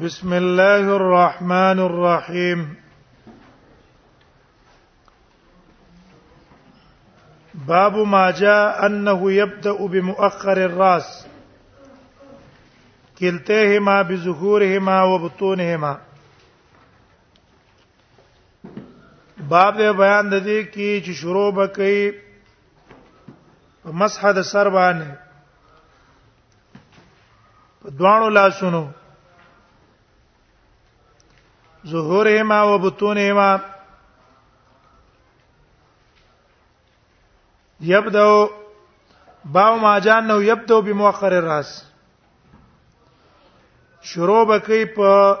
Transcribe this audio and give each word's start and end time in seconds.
بسم 0.00 0.32
الله 0.32 0.88
الرحمن 0.96 1.78
الرحيم 1.78 2.74
باب 7.66 7.96
ما 7.96 8.30
جاء 8.30 8.86
انه 8.86 9.32
يبدا 9.32 9.86
بمؤخر 9.86 10.56
الراس 10.64 11.26
كلتاهما 13.18 14.02
بظهورهما 14.02 15.02
وبطونهما 15.02 16.00
باب 19.52 19.76
بیان 19.82 20.30
د 20.30 20.42
دې 20.42 20.74
کې 20.74 21.04
چې 21.04 21.12
شروع 21.12 21.50
وکړي 21.52 22.12
مسح 23.84 24.32
د 24.32 24.42
سر 24.54 24.68
باندې 24.68 25.16
په 27.82 27.90
دوانو 27.90 28.28
لاسونو 28.28 28.88
ظهورهما 31.86 32.62
وبطونهما 32.62 33.60
يبدأ 37.80 38.48
باو 39.44 39.76
ما 39.78 39.98
جانو 39.98 40.40
يبدأ 40.40 40.80
بمؤخر 40.80 41.32
الراس 41.38 41.82
شروع 44.02 44.44
بکی 44.44 44.84
په 44.84 45.38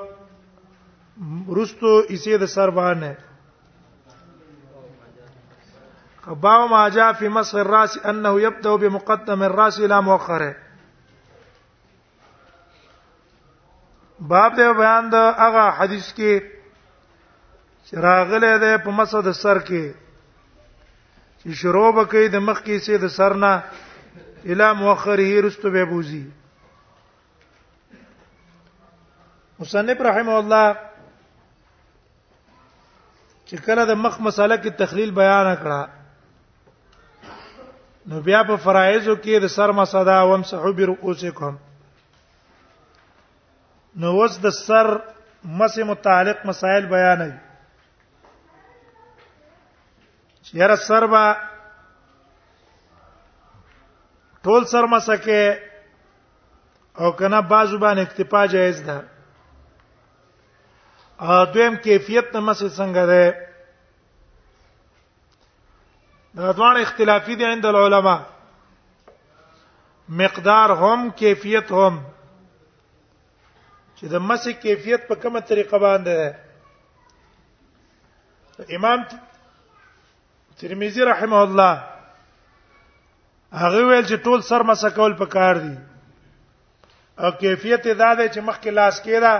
رستو 1.56 1.98
اسې 2.10 2.36
د 2.40 2.44
سر 2.46 2.70
باندې 2.78 3.12
باو 6.40 6.66
ما 6.68 6.88
جاء 6.88 7.10
في 7.18 7.28
مصر 7.28 7.58
الراس 7.58 7.98
انه 8.04 8.40
يبدا 8.40 8.76
بمقدم 8.76 9.42
الراس 9.42 9.78
الى 9.80 10.02
مؤخره 10.02 10.54
باب 14.30 14.54
دی 14.56 14.62
بیان 14.78 15.04
د 15.12 15.14
هغه 15.42 15.64
حدیث 15.78 16.06
کې 16.16 16.32
چې 17.86 17.94
راغله 18.06 18.50
ده 18.64 18.72
په 18.84 18.90
مسد 18.98 19.26
سر 19.42 19.58
کې 19.70 19.84
چې 21.40 21.48
شروع 21.62 21.88
وکړي 21.98 22.26
د 22.34 22.36
مخ 22.48 22.58
کې 22.66 22.76
سي 22.84 22.94
د 23.04 23.06
سر 23.18 23.32
نه 23.44 23.52
اله 24.50 24.68
مؤخره 24.82 25.28
رستو 25.46 25.68
به 25.78 25.84
بوزي 25.94 26.24
مصنف 29.64 29.98
رحم 30.08 30.28
الله 30.38 30.66
چې 33.48 33.56
کله 33.66 33.82
د 33.90 33.92
مخ 34.04 34.14
مسله 34.28 34.54
کې 34.62 34.70
تخلیل 34.84 35.10
بیان 35.20 35.46
کړه 35.64 35.82
نو 38.12 38.16
بیا 38.30 38.40
په 38.48 38.54
فرایضو 38.68 39.14
کې 39.24 39.34
د 39.48 39.54
سر 39.58 39.70
مسدا 39.82 40.18
ومسحو 40.32 40.70
برؤوسکم 40.80 41.54
نو 44.00 44.12
وس 44.20 44.38
د 44.42 44.48
سر 44.66 44.86
مس 45.58 45.78
متعلق 45.86 46.46
مسائل 46.46 46.86
بیانوي 46.92 47.34
چیرې 50.44 50.76
سر 50.86 51.06
با 51.14 51.24
ټول 54.48 54.64
سر 54.72 54.84
مسکه 54.92 55.42
او 57.00 57.10
کنه 57.18 57.40
بازو 57.50 57.78
باندې 57.82 58.02
اکتفا 58.02 58.44
جایز 58.54 58.80
ده 58.88 58.98
ا 61.26 61.44
دویم 61.54 61.76
کیفیت 61.86 62.32
د 62.32 62.36
مس 62.46 62.62
څنګه 62.62 63.04
ده 63.12 63.26
دا 66.36 66.52
ځوان 66.56 66.76
اختلافي 66.80 67.34
دي 67.40 67.44
عند 67.52 67.64
العلماء 67.70 68.20
مقدار 70.22 70.70
هم 70.82 71.10
کیفیت 71.22 71.72
هم 71.80 72.00
چې 74.02 74.08
د 74.10 74.16
مسح 74.28 74.52
کیفیت 74.62 75.02
په 75.08 75.14
کومه 75.22 75.40
طریقه 75.48 75.76
باندې 75.82 76.14
امام 78.78 78.98
ترمذی 80.58 81.02
رحمه 81.10 81.40
الله 81.46 81.72
هغه 83.62 83.78
ویل 83.88 84.04
چې 84.10 84.16
ټول 84.26 84.40
سر 84.48 84.60
مسح 84.70 84.88
کول 84.98 85.12
پکار 85.22 85.54
دي 85.66 85.76
او 87.22 87.28
کیفیت 87.42 87.80
دا 88.00 88.10
ده 88.14 88.28
چې 88.28 88.40
مخکې 88.48 88.70
لاس 88.78 88.96
کېدا 89.06 89.34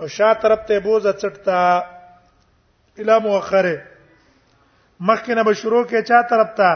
او 0.00 0.06
شاته 0.18 0.40
طرف 0.46 0.60
ته 0.68 0.74
بوزه 0.88 1.12
چټتا 1.22 1.62
اله 3.00 3.18
مؤخره 3.26 3.76
مخکې 5.00 5.32
نه 5.38 5.42
به 5.46 5.52
شروع 5.64 5.84
کې 5.88 5.98
چا 6.12 6.20
طرف 6.34 6.50
ته 6.62 6.70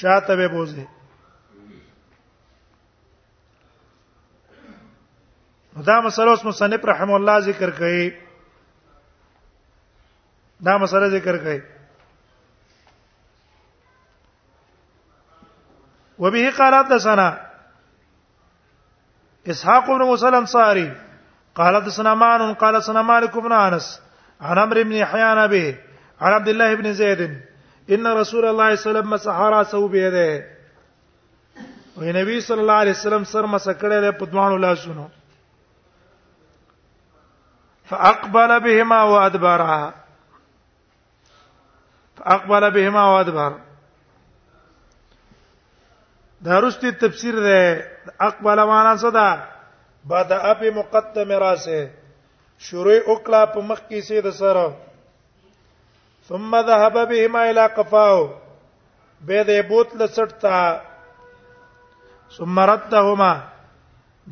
شاته 0.00 0.32
به 0.40 0.46
بوزه 0.56 0.86
دا 5.86 5.96
مسله 6.04 6.30
اوس 6.30 6.40
مصنف 6.46 6.84
رحم 6.90 7.10
الله 7.14 7.34
ذکر 7.46 7.70
کوي 7.80 8.04
دا 10.68 10.74
مسله 10.84 11.08
ذکر 11.18 11.36
کوي 11.42 11.60
وبه 16.24 16.46
قال 16.56 16.72
حدثنا 16.74 17.28
اسحاق 19.52 19.84
بن 19.90 19.98
موسى 19.98 20.26
الانصاري 20.28 20.88
قال 21.54 21.74
حدثنا 21.82 22.12
مان 22.14 22.54
قال 22.54 22.76
حدثنا 22.76 23.02
مالك 23.02 23.36
بن 23.36 23.52
انس 23.52 24.02
عن 24.40 24.58
امر 24.58 24.82
بن 24.82 24.92
يحيى 24.92 25.48
به 25.54 25.76
عن 26.20 26.32
عبد 26.38 26.48
الله 26.48 26.74
بن 26.74 26.92
زيد 27.02 27.20
ان 27.90 28.06
رسول 28.06 28.44
الله 28.48 28.50
صلى 28.50 28.50
الله 28.50 28.64
عليه 28.64 28.74
وسلم 28.80 29.10
مسح 29.10 29.36
راسه 29.54 29.88
بيده 29.94 30.30
وي 31.96 32.10
النبي 32.10 32.36
صلى 32.40 32.60
الله 32.60 32.74
عليه 32.84 32.90
وسلم 32.90 33.24
سر 33.24 33.46
مسکړه 33.58 33.84
له 34.06 34.10
پدوانو 34.10 34.74
شنو 34.74 35.08
فاقبل 37.90 38.50
بهما 38.60 39.02
وادبرا 39.02 39.92
فاقبل 42.16 42.70
بهما 42.70 43.04
وادبر 43.14 43.52
دا 46.40 46.60
رستي 46.60 46.90
تفسیر 46.92 47.34
ده 47.40 47.86
اقبل 48.20 48.64
معنا 48.66 48.96
صدا 48.96 49.44
بعد 50.04 50.32
اپ 50.32 50.64
مقدم 50.80 51.32
راسه 51.32 51.90
شروع 52.58 53.00
وکلا 53.10 53.44
په 53.54 53.60
مخ 53.70 53.80
کې 53.90 54.00
سي 54.10 54.20
د 54.26 54.28
سره 54.42 54.68
ثم 56.28 56.52
ذهب 56.66 56.96
بهما 57.08 57.50
الى 57.50 57.64
قفاو 57.78 58.28
به 59.20 59.44
دې 59.48 59.58
بوت 59.72 59.90
لسټتا 60.02 60.58
ثم 62.36 62.56
ردهما 62.58 63.32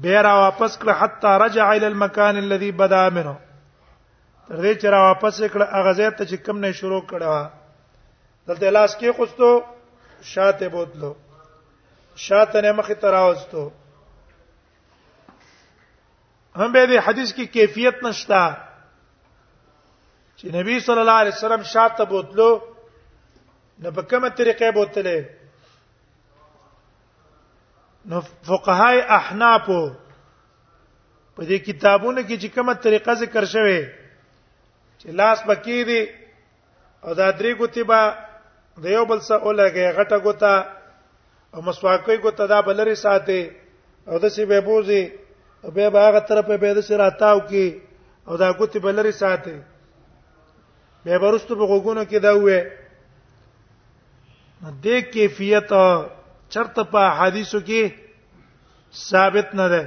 به 0.07 0.17
را 0.29 0.35
واپس 0.43 0.73
کړ 0.79 0.89
حتا 1.03 1.31
رجع 1.47 1.67
الى 1.73 1.87
المكان 1.93 2.35
الذي 2.45 2.71
بدا 2.85 3.05
منه 3.19 3.37
تر 4.49 4.59
دې 4.63 4.73
چې 4.81 4.87
را 4.95 4.99
واپس 5.05 5.39
کړه 5.53 5.67
هغه 5.77 5.93
ځای 6.01 6.11
ته 6.19 6.25
چې 6.25 6.37
کم 6.49 6.57
نه 6.65 6.73
شروع 6.81 6.99
کړه 7.07 7.51
دلته 8.51 8.71
لاس 8.75 8.93
کې 9.01 9.11
خوستو 9.17 9.49
شاته 10.35 10.67
بوتلو 10.75 11.13
شاته 12.25 12.59
نه 12.61 12.73
مخې 12.73 12.95
ته 13.05 13.09
راوستو 13.15 13.63
هم 16.57 16.73
به 16.73 16.87
دې 16.87 16.99
حدیث 17.09 17.31
کې 17.35 17.47
کیفیت 17.59 17.97
نشتا 18.09 18.45
چې 20.37 20.47
نبی 20.61 20.77
صلی 20.87 21.01
الله 21.01 21.19
علیه 21.25 21.35
وسلم 21.39 21.63
شاته 21.73 22.05
بوتلو 22.15 22.49
نه 23.79 23.91
په 23.91 24.03
کومه 24.03 24.31
طریقې 24.31 24.73
بوتلې 24.81 25.21
نو 28.11 28.17
فقهای 28.43 28.99
احناف 29.21 29.67
په 31.35 31.43
دې 31.43 31.59
کتابونو 31.69 32.21
کې 32.23 32.37
چې 32.43 32.55
کومه 32.59 32.75
طریقه 32.91 33.13
ذکر 33.27 33.45
شوه 33.59 33.81
چې 35.07 35.13
لاس 35.21 35.39
پکې 35.49 35.79
دي 35.89 36.03
او 37.07 37.11
دا 37.21 37.27
درې 37.39 37.53
ګوتې 37.61 37.83
به 37.91 38.01
د 38.83 38.85
یو 38.97 39.05
بل 39.11 39.21
سره 39.27 39.41
ولګي 39.47 39.87
غټه 39.99 40.19
ګوتا 40.25 40.55
او 41.55 41.59
مسواکې 41.67 42.15
ګوتا 42.25 42.45
دا 42.53 42.59
بلري 42.69 42.97
ساتي 43.05 43.43
او 44.11 44.17
د 44.23 44.25
سی 44.35 44.45
به 44.51 44.59
بوزي 44.69 45.03
او 45.65 45.69
به 45.75 45.83
هغه 46.07 46.21
طرف 46.29 46.45
به 46.49 46.71
د 46.77 46.79
سر 46.89 47.01
اتاو 47.09 47.39
کی 47.51 47.67
او 48.29 48.33
دا 48.43 48.49
ګوتې 48.59 48.79
بلري 48.87 49.13
ساتي 49.23 49.57
به 51.05 51.15
برستو 51.23 51.53
په 51.61 51.65
غوګونو 51.71 52.03
کې 52.11 52.19
دا 52.27 52.33
وې 52.45 52.59
د 54.85 54.87
کیفیت 55.15 55.71
چرته 56.53 56.83
په 56.93 57.03
حدیثو 57.19 57.59
کې 57.69 57.83
ثابت 59.11 59.49
نه 59.61 59.67
ده 59.73 59.83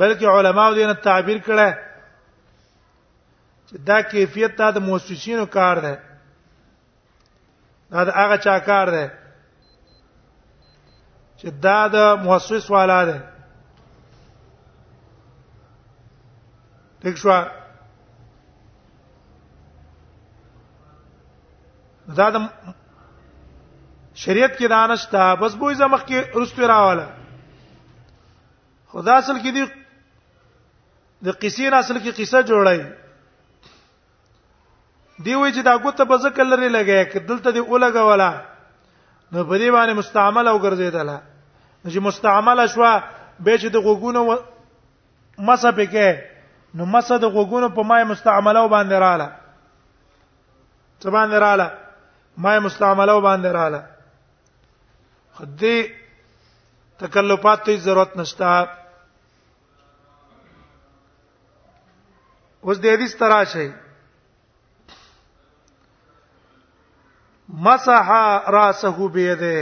بلکې 0.00 0.26
علماو 0.36 0.74
دې 0.76 0.84
نه 0.90 0.94
تعبیر 1.08 1.38
کړه 1.50 1.68
چې 3.68 3.76
دا 3.88 4.00
کیفیت 4.12 4.56
ته 4.58 4.70
د 4.74 4.78
موسسینو 4.88 5.46
کار 5.56 5.76
ده 5.84 5.92
دا 7.94 8.02
د 8.08 8.14
هغه 8.20 8.36
چا 8.44 8.58
کار 8.68 8.90
ده 8.92 9.02
چې 11.40 11.46
دا 11.64 11.80
د 11.94 12.06
موسس 12.26 12.70
والا 12.74 13.02
ده 13.10 13.18
ټیک 17.02 17.16
شو 17.22 17.28
دا 22.20 22.28
د 22.36 22.36
شریعت 24.14 24.52
کې 24.58 24.66
دانش 24.74 25.04
تا 25.12 25.36
بس 25.42 25.52
بوې 25.58 25.74
زمخ 25.82 26.04
کې 26.06 26.18
رستو 26.40 26.66
راواله 26.66 27.06
خدا 28.92 29.12
اصل 29.18 29.36
کې 29.42 29.52
دی 29.58 29.64
د 31.26 31.38
قصې 31.42 31.64
اصل 31.80 31.96
کې 32.02 32.12
قصه 32.20 32.42
جوړای 32.52 32.80
دی 35.24 35.34
وی 35.34 35.52
چې 35.52 35.62
دا 35.66 35.76
ګوته 35.82 36.04
به 36.10 36.16
زکه 36.24 36.42
لري 36.48 36.68
لګیا 36.74 37.04
ک 37.04 37.18
دلته 37.28 37.50
دی 37.50 37.60
اولګه 37.64 38.02
ولا 38.10 38.30
نو 39.32 39.44
په 39.44 39.58
دې 39.58 39.70
باندې 39.70 39.92
مستعمل 40.00 40.48
او 40.50 40.58
ګرځیدله 40.58 41.16
چې 41.86 41.98
مستعمل 42.08 42.62
شوا 42.74 42.90
به 43.42 43.58
چې 43.58 43.68
د 43.68 43.76
غوګونو 43.76 44.36
مسه 45.48 45.70
پکې 45.76 46.06
نو 46.78 46.84
مسه 46.94 47.18
د 47.24 47.32
غوګونو 47.38 47.68
په 47.78 47.82
مای 47.90 48.04
مستعمله 48.12 48.62
باندې 48.68 48.94
رااله 49.04 49.28
څه 51.00 51.08
باندې 51.10 51.38
رااله 51.38 51.70
مای 52.46 52.58
مستعمله 52.68 53.18
باندې 53.20 53.48
رااله 53.48 53.82
خدي 55.34 55.92
تکلفات 57.02 57.60
ته 57.64 57.76
ضرورت 57.90 58.16
نشته 58.16 58.68
اوس 62.64 62.78
د 62.86 62.94
حدیث 62.94 63.14
تراشه 63.18 63.68
مسح 67.48 68.08
راسه 68.48 69.08
بيده 69.08 69.58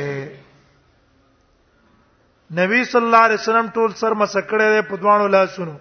نبی 2.55 2.85
صلی 2.85 3.05
الله 3.05 3.23
علیه 3.29 3.35
وسلم 3.41 3.67
ټول 3.69 3.91
سر 3.95 4.13
مسکړې 4.13 4.81
په 4.89 4.97
دوانو 4.97 5.27
لاسونو 5.29 5.77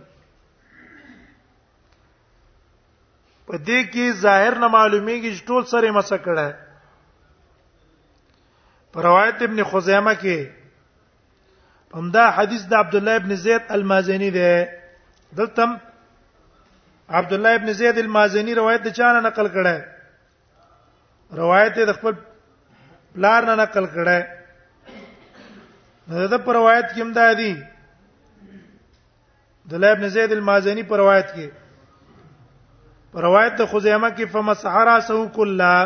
په 3.47 3.57
دې 3.57 3.81
کې 3.93 4.11
ظاهر 4.25 4.55
نه 4.61 4.67
معلومیږي 4.67 5.31
چې 5.37 5.45
ټول 5.47 5.65
سر 5.65 5.83
یې 5.83 5.91
مسکړه 5.91 6.53
په 8.91 8.97
روایت 9.01 9.41
ابن 9.41 9.63
خزیمه 9.69 10.13
کې 10.21 10.37
همدا 11.93 12.25
حدیث 12.37 12.63
د 12.65 12.73
عبد 12.73 12.95
الله 12.95 13.15
ابن 13.15 13.35
زید 13.35 13.63
المازنی 13.71 14.29
دی 14.31 14.65
دلته 15.37 15.67
عبد 17.09 17.33
الله 17.33 17.55
ابن 17.55 17.73
زید 17.73 17.97
المازنی 17.97 18.55
روایت 18.55 18.81
د 18.83 18.93
چانه 18.97 19.19
نقل 19.19 19.47
کړه 19.49 19.94
روایت 21.33 21.75
د 21.79 21.91
خپل 21.97 22.13
پلار 23.13 23.43
نه 23.45 23.55
نقل 23.55 23.85
کړه 23.87 24.27
دا 26.29 26.37
په 26.37 26.53
روایت 26.53 26.85
کې 26.93 27.01
هم 27.01 27.13
ده 27.13 27.33
دي 27.33 27.55
د 29.71 29.81
لایب 29.83 29.99
بن 30.01 30.07
زید 30.09 30.31
المازنی 30.31 30.83
په 30.83 30.97
روایت 30.97 31.31
کې 31.35 31.49
په 33.11 33.21
روایت 33.21 33.53
د 33.57 33.65
خزیمه 33.71 34.09
کې 34.17 34.25
فمسح 34.31 34.73
راسه 34.85 35.17
کلا 35.35 35.85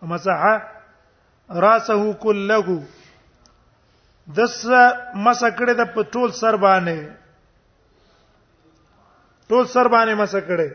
فمسح 0.00 0.46
راسه 1.66 2.14
کله 2.20 2.78
دس 4.36 4.64
مسکړه 5.14 5.72
د 5.72 5.84
پټول 5.96 6.30
سر 6.32 6.54
باندې 6.56 7.08
ټول 9.48 9.66
سر 9.66 9.88
باندې 9.88 10.14
مسکړه 10.14 10.70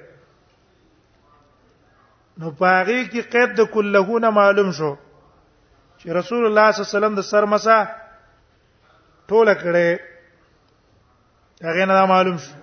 نو 2.41 2.49
پاغي 2.59 2.97
کې 3.11 3.21
قید 3.33 3.51
د 3.57 3.65
کله 3.73 4.19
نه 4.23 4.29
معلوم 4.35 4.69
شو 4.77 4.87
چې 5.99 6.05
رسول 6.17 6.45
الله 6.47 6.69
صلی 6.69 6.85
الله 6.85 6.85
علیه 6.87 6.93
وسلم 6.97 7.15
د 7.19 7.25
سر 7.31 7.45
مسا 7.51 7.73
ټوله 9.29 9.53
کړي 9.61 9.89
هغه 11.67 11.85
نه 11.91 12.05
معلوم 12.11 12.37
شو 12.45 12.53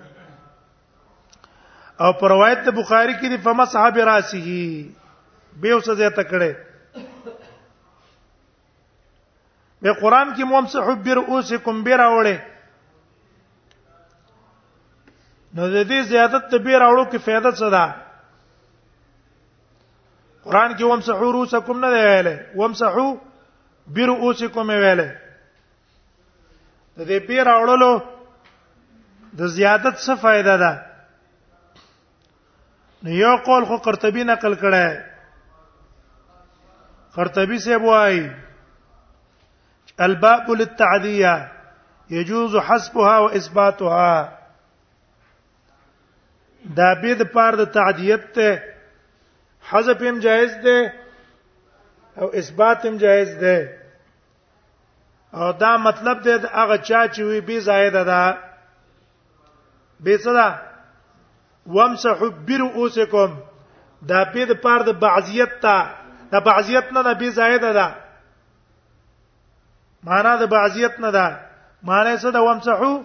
او 2.06 2.10
پر 2.22 2.30
روایت 2.36 2.64
د 2.66 2.74
بخاری 2.80 3.14
کې 3.20 3.28
د 3.34 3.42
فما 3.44 3.64
صحاب 3.76 3.98
راسه 4.08 4.56
به 5.62 5.70
اوسه 5.76 5.94
زه 6.02 6.10
تکړه 6.18 6.54
به 9.82 9.92
قران 10.02 10.34
کې 10.34 10.42
موم 10.56 10.66
صحب 10.76 11.04
برؤسکم 11.08 11.80
بیره 11.92 12.10
وړه 12.16 12.36
نو 15.54 15.62
د 15.78 15.80
دې 15.80 15.98
زیادت 16.12 16.42
ته 16.50 16.56
بیره 16.68 16.86
وړو 16.88 17.04
کې 17.10 17.24
فائدہ 17.28 17.50
څه 17.62 17.70
ده 17.78 17.86
قران 20.48 20.72
کې 20.76 20.84
ومسحو 20.90 21.26
رؤسکم 21.32 21.76
نه 21.84 21.88
ویلې 21.94 22.34
ومسحو 22.60 23.08
برؤسکم 23.96 24.68
ویلې 24.82 25.10
د 26.96 26.98
دې 27.10 27.18
پیر 27.28 27.46
اورلو 27.54 27.92
د 29.40 29.42
زیادت 29.56 29.94
څه 30.04 30.12
فائدہ 30.22 30.54
ده 30.62 30.72
نو 33.06 33.10
یو 33.22 33.34
قول 33.48 33.62
خو 33.72 33.76
قرطبي 33.88 34.24
نقل 34.30 34.54
کړه 34.62 34.86
قرطبي 37.18 37.58
سے 37.66 37.74
وای 37.86 38.16
الباب 40.08 40.46
للتعديه 40.54 41.34
يجوز 42.16 42.52
حسبها 42.56 43.16
واثباتها 43.26 44.14
دا 46.82 46.90
بيد 47.04 47.20
پار 47.38 47.52
د 47.62 47.64
تعدیت 47.78 48.22
ته 48.34 48.48
حذف 49.70 50.02
هم 50.02 50.18
جایز 50.18 50.52
ده 50.54 50.94
او 52.16 52.36
اثبات 52.36 52.84
هم 52.86 52.96
جایز 52.96 53.38
ده 53.38 53.78
او 55.32 55.52
دا 55.52 55.76
مطلب 55.76 56.16
دی 56.22 56.46
هغه 56.50 56.78
چا 56.78 57.08
چې 57.08 57.18
وی 57.18 57.40
بي 57.40 57.60
زائد 57.60 57.92
ده 57.92 58.36
به 60.00 60.16
صدا 60.24 60.48
وامسحوا 61.66 62.28
برؤوسکم 62.28 63.30
دا 64.08 64.24
په 64.24 64.44
د 64.46 64.52
پاره 64.52 64.82
د 64.82 64.92
بعضیت 65.00 65.52
ته 65.62 65.78
د 66.32 66.40
بعضیت 66.48 66.86
نه 66.92 67.02
د 67.06 67.18
بي 67.20 67.30
زائد 67.30 67.60
ده 67.78 67.88
معنا 70.04 70.36
د 70.36 70.42
بعضیت 70.54 71.00
نه 71.00 71.10
ده 71.10 71.26
معنا 71.82 72.16
څه 72.22 72.26
ده 72.34 72.40
وامسحوا 72.40 73.00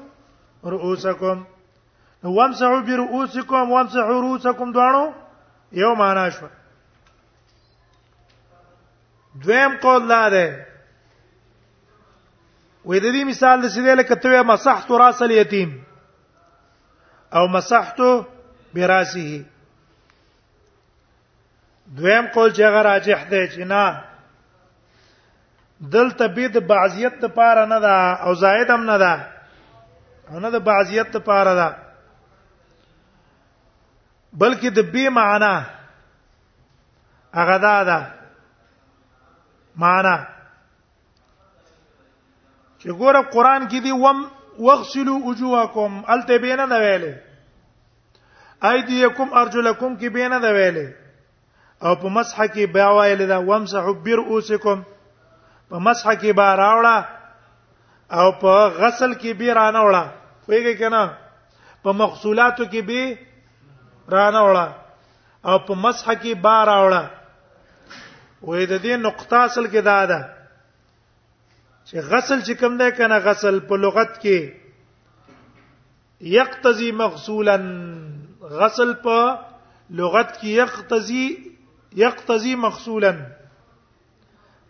رؤوسکم 0.64 1.40
وامسحوا 2.24 2.80
برؤوسکم 2.88 3.72
وامسحوا 3.72 4.20
رؤوسکم 4.26 4.72
دوانو 4.72 5.14
یو 5.74 5.96
معنا 5.96 6.30
شو 6.30 6.48
دویم 9.46 9.78
قول 9.82 10.04
لا 10.08 10.30
ده 10.30 10.66
وې 12.88 13.00
د 13.00 13.04
دې 13.16 13.24
مثال 13.32 13.62
د 13.62 13.68
سیده 13.76 13.94
لکه 13.96 14.16
ته 14.26 14.44
مسحت 14.50 14.92
راس 15.04 15.20
الیتیم 15.28 15.72
او 17.40 17.46
مسحت 17.56 18.00
براسه 18.74 19.32
دویم 22.00 22.26
قول 22.34 22.50
چې 22.54 22.62
هغه 22.68 22.82
راجح 22.90 23.20
دی 23.30 23.44
چې 23.48 23.60
نه 23.74 23.84
دلته 25.96 26.26
بيد 26.28 26.56
بعضیت 26.74 27.14
لپاره 27.24 27.64
نه 27.74 27.80
ده 27.88 27.98
او 28.28 28.32
زائد 28.44 28.70
هم 28.72 28.84
نه 28.92 28.98
ده 29.06 29.16
نه 30.46 30.50
ده 30.50 30.60
بعضیت 30.70 31.08
لپاره 31.16 31.52
ده 31.62 31.70
بلکې 34.42 34.70
د 34.78 34.92
بی 34.94 35.04
معنا 35.18 35.56
هغه 37.38 37.58
دا 37.66 37.78
ده 37.88 37.98
معنا 39.82 40.16
چې 42.80 42.88
ګوره 43.02 43.22
قران 43.34 43.62
کې 43.72 43.80
دی 43.86 43.92
وم 44.04 44.20
وغسلوا 44.66 45.18
وجوهکم 45.28 45.94
الته 46.16 46.34
بینه 46.44 46.66
نه 46.72 46.78
ویلې 46.86 47.14
ايديکم 48.70 49.30
ارجلکم 49.42 49.92
کې 50.00 50.08
بینه 50.16 50.40
نه 50.46 50.52
ویلې 50.58 50.88
او 51.86 51.94
په 52.02 52.08
مسح 52.16 52.38
کې 52.54 52.64
بیا 52.78 52.88
ویلې 52.98 53.26
دا 53.34 53.38
ومسحوا 53.50 53.94
برؤوسکم 54.06 54.80
په 55.70 55.76
مسح 55.86 56.08
کې 56.22 56.32
با 56.40 56.48
راوړه 56.62 57.00
او 58.20 58.28
په 58.42 58.54
غسل 58.82 59.12
کې 59.22 59.32
به 59.40 59.54
رانه 59.54 59.82
وړه 59.88 60.06
ویګه 60.50 60.74
کنه 60.80 61.04
په 61.84 61.90
مغسولاتو 62.02 62.64
کې 62.72 62.82
به 62.90 63.02
رانه 64.10 64.42
وړه 64.46 64.68
او 65.48 65.60
په 65.68 65.74
مسح 65.76 66.06
کې 66.22 66.34
بار 66.44 66.68
راوړه 66.68 67.04
وې 68.48 68.64
د 68.72 68.82
دې 68.84 68.96
نقطه 69.00 69.36
اصل 69.46 69.66
کې 69.68 69.82
دا 69.82 70.00
ده 70.10 70.22
چې 71.88 71.96
غسل 72.10 72.40
چې 72.48 72.54
کوم 72.60 72.78
دی 72.78 72.92
کنه 72.98 73.18
غسل 73.20 73.60
په 73.68 73.76
لغت 73.76 74.18
کې 74.22 74.40
یقتضی 76.38 76.92
مغسولا 76.92 77.58
غسل 78.60 78.94
په 79.04 79.18
لغت 79.98 80.30
کې 80.40 80.50
یقتضی 80.62 81.26
یقتضی 81.96 82.56
مغسولا 82.56 83.14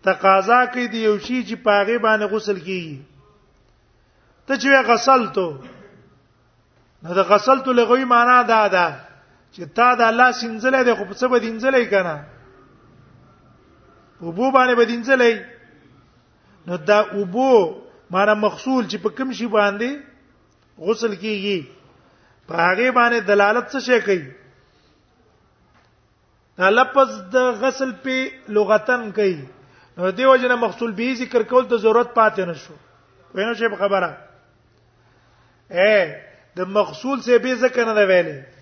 تقاضا 0.04 0.66
کوي 0.72 0.88
د 0.88 0.96
یو 0.96 1.18
شی 1.26 1.40
چې 1.48 1.56
پاغه 1.66 1.98
باندې 1.98 2.26
غسل 2.34 2.58
کیږي 2.68 2.98
ته 4.46 4.54
چې 4.62 4.86
غسل 4.88 5.22
تو 5.36 5.48
نو 7.04 7.14
د 7.14 7.20
غسل 7.30 7.58
تو 7.66 7.72
لغوي 7.74 8.06
معنا 8.06 8.42
دا 8.48 8.68
ده 8.68 8.88
چې 9.56 9.66
تا 9.78 9.88
د 9.98 10.02
الله 10.12 10.30
سینځلې 10.42 10.82
د 10.88 10.90
خو 11.00 11.04
په 11.10 11.14
څه 11.20 11.26
به 11.32 11.40
دینځلې 11.46 11.86
کنه 11.94 12.16
وبو 14.26 14.48
باندې 14.56 14.76
به 14.80 14.86
دینځلې 14.92 15.34
نو 16.68 16.76
دا 16.90 17.00
وبو 17.20 17.54
ماره 18.14 18.34
مخصول 18.46 18.84
چې 18.92 18.98
په 19.06 19.10
کوم 19.18 19.30
شي 19.40 19.48
باندې 19.58 19.92
غسل 20.86 21.14
کیږي 21.24 21.60
په 22.48 22.54
هغه 22.68 22.90
باندې 23.00 23.20
دلالت 23.32 23.68
څه 23.74 23.80
شي 23.90 24.00
کوي 24.08 24.28
دا 26.62 26.68
لفظ 26.78 27.10
د 27.36 27.52
غسل 27.62 27.92
په 28.08 28.18
لغتن 28.58 29.12
کوي 29.20 29.38
نو 29.98 30.12
دیو 30.18 30.36
جن 30.42 30.54
مخصول 30.66 30.92
به 30.98 31.16
ذکر 31.18 31.44
کول 31.50 31.66
ته 31.72 31.78
ضرورت 31.86 32.10
پاتې 32.18 32.42
نشو 32.50 32.74
وینه 33.38 33.54
شي 33.62 33.70
خبره 33.80 34.18
اے 35.78 35.98
د 36.58 36.74
مخصول 36.78 37.20
څه 37.22 37.34
به 37.46 37.56
ذکر 37.66 37.86
نه 37.92 38.08
ویلې 38.10 38.53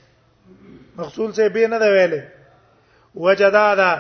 مغسول 0.97 1.31
څه 1.31 1.49
به 1.55 1.67
نه 1.73 1.79
دا 1.83 1.89
ویلې 1.93 2.21
وجدا 3.25 3.67
دا 3.81 3.93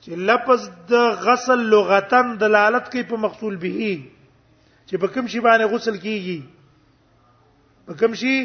چې 0.00 0.10
لفظ 0.30 0.60
د 0.92 0.94
غسل 1.24 1.60
لغتن 1.74 2.26
دلالت 2.42 2.84
کوي 2.92 3.02
په 3.12 3.16
مغسول 3.24 3.54
به 3.64 3.80
چې 4.88 4.96
په 5.04 5.08
کوم 5.16 5.26
شی 5.34 5.40
باندې 5.48 5.64
غسل 5.74 5.96
کیږي 5.96 6.40
په 7.86 7.92
کوم 8.02 8.12
شی 8.22 8.36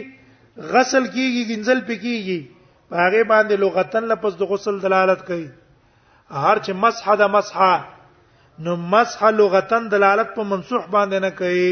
غسل 0.73 1.05
کیږي 1.05 1.43
ګنزل 1.49 1.81
پکېږي 1.81 2.51
په 2.89 2.95
هغه 3.03 3.19
باندې 3.33 3.53
لغتن 3.65 4.03
لفظ 4.13 4.33
د 4.41 4.43
غسل 4.53 4.75
دلالت 4.87 5.21
کوي 5.31 5.49
هر 6.29 6.59
چې 6.59 6.71
مسح 6.83 7.07
د 7.23 7.25
مسح 7.37 7.59
نو 8.65 8.71
مسح 8.95 9.21
لغتن 9.43 9.83
دلالت 9.95 10.29
په 10.39 10.43
منسوح 10.55 10.83
باندې 10.97 11.17
نه 11.27 11.31
کوي 11.41 11.71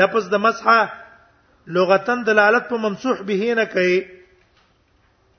لفظ 0.00 0.24
د 0.32 0.34
مسح 0.46 0.66
لغتن 1.66 2.22
دلالت 2.26 2.68
په 2.68 2.76
ممسوح 2.76 3.22
به 3.28 3.54
نه 3.60 3.64
کوي 3.74 4.00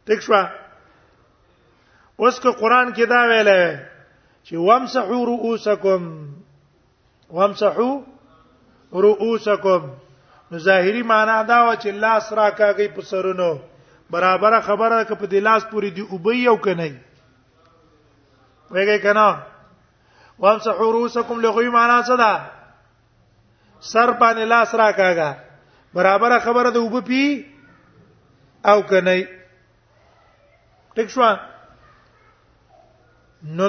ټیک 0.09 0.21
شو 0.23 0.33
اوس 2.23 2.39
که 2.39 2.49
قران 2.59 2.93
کې 2.93 3.05
دا 3.13 3.21
ویلې 3.27 3.79
چې 4.43 4.57
وامسحوا 4.67 5.19
رؤوسکم 5.31 6.05
وامسحوا 7.37 8.01
رؤوسکم 9.05 9.83
نو 10.51 10.57
ظاهري 10.69 11.03
معنا 11.13 11.41
دا 11.51 11.59
و 11.67 11.73
چې 11.75 11.87
لاس 12.05 12.31
را 12.39 12.49
کاږي 12.49 12.87
په 12.97 13.01
سرونو 13.11 13.51
برابر 14.15 14.59
خبره 14.69 15.03
ک 15.03 15.11
په 15.19 15.25
د 15.35 15.45
لاس 15.49 15.65
پوری 15.73 15.89
دی 15.97 16.01
اوبې 16.01 16.35
یو 16.47 16.57
کنه 16.65 16.89
ویګه 18.71 18.97
کنه 18.97 19.37
وامسحوا 20.45 20.91
رؤوسکم 20.97 21.41
لغوي 21.45 21.69
معنا 21.77 22.01
څه 22.03 22.17
ده 22.17 22.51
سر 23.93 24.11
باندې 24.11 24.45
لاس 24.55 24.75
را 24.83 24.91
کاږي 24.91 25.49
برابر 25.93 26.39
خبره 26.39 26.71
ده 26.71 26.79
وب 26.79 26.99
پی 27.05 27.45
او 28.65 28.81
کنه 28.81 29.15
ټیک 30.95 31.07
شو 31.09 31.21
نو 33.57 33.67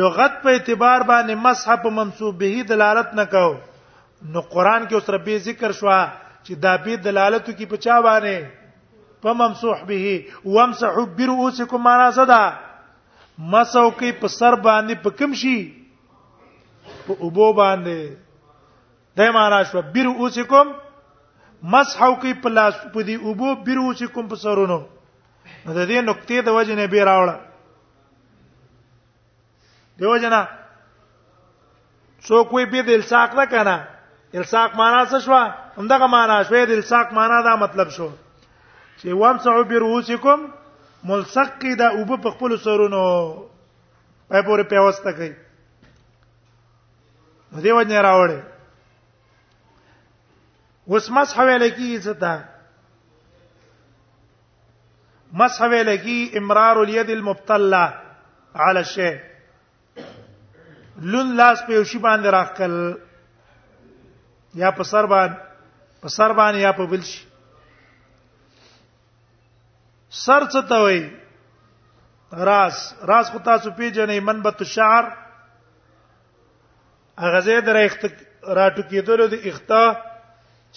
لغت 0.00 0.42
په 0.42 0.50
اعتبار 0.56 1.00
باندې 1.10 1.34
مصحف 1.44 1.84
منصوب 1.98 2.38
به 2.38 2.62
دلالت 2.68 3.14
نه 3.20 3.24
کو 3.34 3.52
نو 4.34 4.40
قران 4.54 4.88
کې 4.88 4.92
اوس 4.94 5.10
ربي 5.16 5.38
ذکر 5.46 5.72
شو 5.80 5.88
چې 6.44 6.52
دا 6.66 6.76
به 6.86 6.96
دلالت 7.06 7.50
کی 7.58 7.66
په 7.72 7.76
چا 7.86 8.00
باندې 8.02 8.46
په 9.22 9.32
ممسوح 9.40 9.82
به 9.86 10.24
وامسحوا 10.44 11.04
برؤوسکم 11.18 11.82
معنا 11.88 12.10
صدا 12.14 12.40
مسو 13.52 13.84
کې 13.90 14.12
په 14.22 14.28
سر 14.38 14.54
باندې 14.54 14.94
په 15.02 15.10
کوم 15.18 15.34
شي 15.42 15.56
په 17.08 17.12
اوبو 17.28 17.52
باندې 17.60 19.20
دای 19.20 19.30
معنا 19.36 19.62
شو 19.72 19.82
برؤوسکم 19.94 20.72
مسحو 21.62 22.14
کوي 22.20 22.34
په 22.44 22.48
لاس 22.58 22.74
په 22.92 23.00
دې 23.08 23.16
اوبو 23.26 23.48
بیرو 23.66 23.86
چې 23.98 24.06
کوم 24.14 24.24
په 24.30 24.36
سرونو 24.44 24.78
د 25.66 25.78
دې 25.88 26.02
نقطې 26.08 26.36
د 26.48 26.50
وجه 26.56 26.74
نه 26.78 26.84
بیر 26.94 27.04
راوړه 27.08 27.36
دیو 30.02 30.14
جنا 30.24 30.40
څوک 32.28 32.46
وي 32.54 32.64
به 32.74 32.80
د 32.90 32.92
الساق 33.00 33.30
نه 33.38 33.44
کنه 33.54 33.76
الساق 34.42 34.70
معنا 34.80 35.00
څه 35.12 35.18
شو 35.26 35.36
همدغه 35.78 36.06
معنا 36.14 36.36
شوې 36.50 36.62
د 36.70 36.72
الساق 36.80 37.08
معنا 37.20 37.38
دا 37.48 37.52
مطلب 37.64 37.88
شو 37.98 38.08
چې 38.98 39.06
وامسحو 39.22 39.62
برؤوسکم 39.70 40.40
ملصقی 41.10 41.72
دا 41.82 41.88
اوبه 41.94 42.16
په 42.26 42.30
خپل 42.34 42.50
سرونو 42.66 43.02
په 44.28 44.42
پورې 44.42 44.62
پیوسته 44.74 45.10
کوي 45.20 45.32
دیو 47.62 47.78
جنا 47.88 48.02
راوړه 48.02 48.38
اوس 50.90 51.04
مس 51.16 51.30
حواله 51.38 51.68
کیږي 51.76 51.98
څه 52.04 52.14
ته 52.22 52.32
مس 55.42 55.54
حواله 55.64 55.94
کی 56.06 56.18
امرار 56.40 56.76
الید 56.84 57.08
المبتلا 57.16 57.84
علی 58.66 58.78
الشی 58.84 59.12
لون 61.12 61.28
لاس 61.36 61.58
په 61.66 61.72
یوشي 61.74 61.98
باندې 62.08 62.28
راخل 62.38 62.74
یا 64.64 64.70
په 64.80 64.88
سر 64.90 65.04
باندې 65.14 65.36
په 66.02 66.08
سر 66.16 66.30
باندې 66.40 66.58
یا 66.66 66.72
په 66.82 66.86
بل 66.92 67.02
شي 67.12 67.22
سر 70.26 70.42
څه 70.52 70.60
ته 70.68 70.76
وای 70.84 71.02
راس 72.52 72.76
راس 73.08 73.26
خو 73.32 73.38
تاسو 73.38 73.68
پیژنې 73.70 74.18
منبت 74.28 74.58
الشعر 74.66 75.04
اغه 77.26 77.38
زید 77.48 77.64
راټو 77.72 78.82
کېدل 78.82 79.28
د 79.30 79.34
اختا 79.48 79.84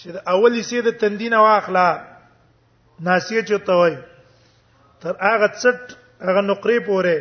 چې 0.00 0.08
د 0.16 0.18
اولی 0.34 0.62
سي 0.68 0.78
د 0.86 0.98
تندینه 1.02 1.38
واخلا 1.46 1.86
ناسیه 3.08 3.40
چوته 3.50 3.74
وای 3.80 3.94
تر 5.00 5.14
هغه 5.26 5.48
څټ 5.60 5.82
هغه 6.26 6.42
نقرې 6.50 6.78
پورې 6.88 7.16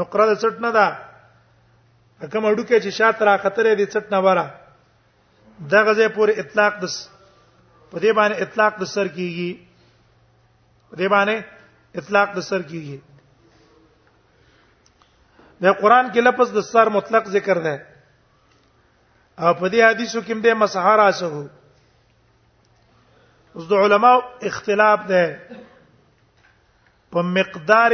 نقره 0.00 0.24
د 0.30 0.40
څټ 0.42 0.56
نه 0.66 0.70
ده 0.76 0.86
کوم 2.32 2.44
اډوکه 2.50 2.78
چې 2.84 2.90
شات 2.98 3.16
را 3.28 3.34
خطرې 3.44 3.72
دي 3.78 3.86
څټ 3.92 4.06
نه 4.14 4.20
وره 4.26 4.46
دا 5.70 5.78
غزه 5.86 6.06
پورې 6.16 6.32
اطلاق 6.42 6.72
د 6.82 6.84
په 7.90 7.98
دې 8.02 8.12
باندې 8.18 8.36
اطلاق 8.44 8.72
د 8.82 8.84
سر 8.94 9.06
کیږي 9.16 9.50
په 10.90 10.94
دې 11.00 11.08
باندې 11.14 11.36
اطلاق 12.00 12.28
د 12.36 12.46
سر 12.50 12.62
کیږي 12.70 12.96
د 15.64 15.80
قران 15.80 16.06
کې 16.12 16.20
لفظ 16.28 16.48
د 16.58 16.64
سر 16.72 16.86
مطلق 16.98 17.24
ذکر 17.36 17.58
ده 17.66 17.74
او 19.38 19.54
په 19.54 19.68
دې 19.68 19.82
حدیثو 19.88 20.20
کې 20.22 20.34
د 20.44 20.46
مسحارا 20.62 21.10
سره 21.20 21.40
اوس 23.54 23.64
د 23.68 23.72
علماو 23.72 24.22
اختلاف 24.48 25.00
ده 25.08 25.24
په 27.12 27.18
مقدار 27.36 27.92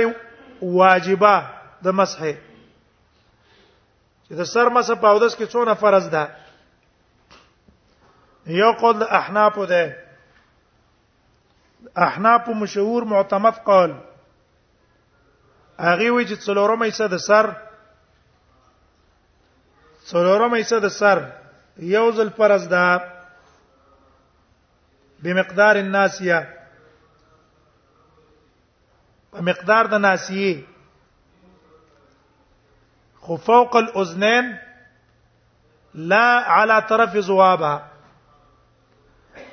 واجبہ 0.62 1.34
د 1.82 1.84
مسح 1.94 2.20
چې 4.26 4.34
د 4.40 4.42
سر 4.44 4.68
مسح 4.68 4.94
په 5.02 5.08
اودس 5.08 5.34
کې 5.36 5.46
څونه 5.54 5.74
فرض 5.74 6.04
ده 6.10 6.28
یو 8.46 8.72
قول 8.80 9.02
احناف 9.02 9.58
ده 9.58 9.96
احناف 11.96 12.48
مشهور 12.48 13.04
معتمد 13.04 13.54
قول 13.64 13.94
هغه 15.78 16.10
وی 16.10 16.26
چې 16.26 16.36
څلورمه 16.44 16.86
حصہ 16.88 17.08
د 17.08 17.16
سر 17.18 17.52
څلورم 20.10 20.52
ایسه 20.58 20.76
د 20.84 20.88
سر 21.00 21.18
یو 21.94 22.06
ځل 22.16 22.28
پرز 22.38 22.62
ده 22.74 22.84
بمقدار 25.24 25.74
الناسیه 25.84 26.38
په 29.32 29.38
مقدار 29.48 29.84
د 29.94 30.00
ناسیه 30.06 30.54
خو 33.22 33.36
فوق 33.48 33.76
الاذنين 33.82 34.46
لا 36.12 36.26
على 36.54 36.80
طرف 36.90 37.10
زوابها 37.30 37.76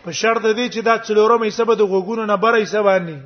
په 0.04 0.10
شرط 0.22 0.44
دې 0.58 0.68
چې 0.74 0.80
دا 0.88 0.96
څلورم 1.08 1.42
حساب 1.50 1.70
د 1.78 1.82
غوګونو 1.92 2.24
نه 2.32 2.36
بره 2.44 2.62
حساب 2.64 2.86
باندې 2.86 3.18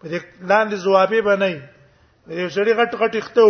په 0.00 0.06
دې 0.12 0.18
لاندې 0.50 0.76
زوابې 0.84 1.20
باندې 1.28 2.38
یو 2.42 2.48
سړی 2.56 2.72
غټ 2.78 2.90
غټ 3.02 3.14
اختو 3.22 3.48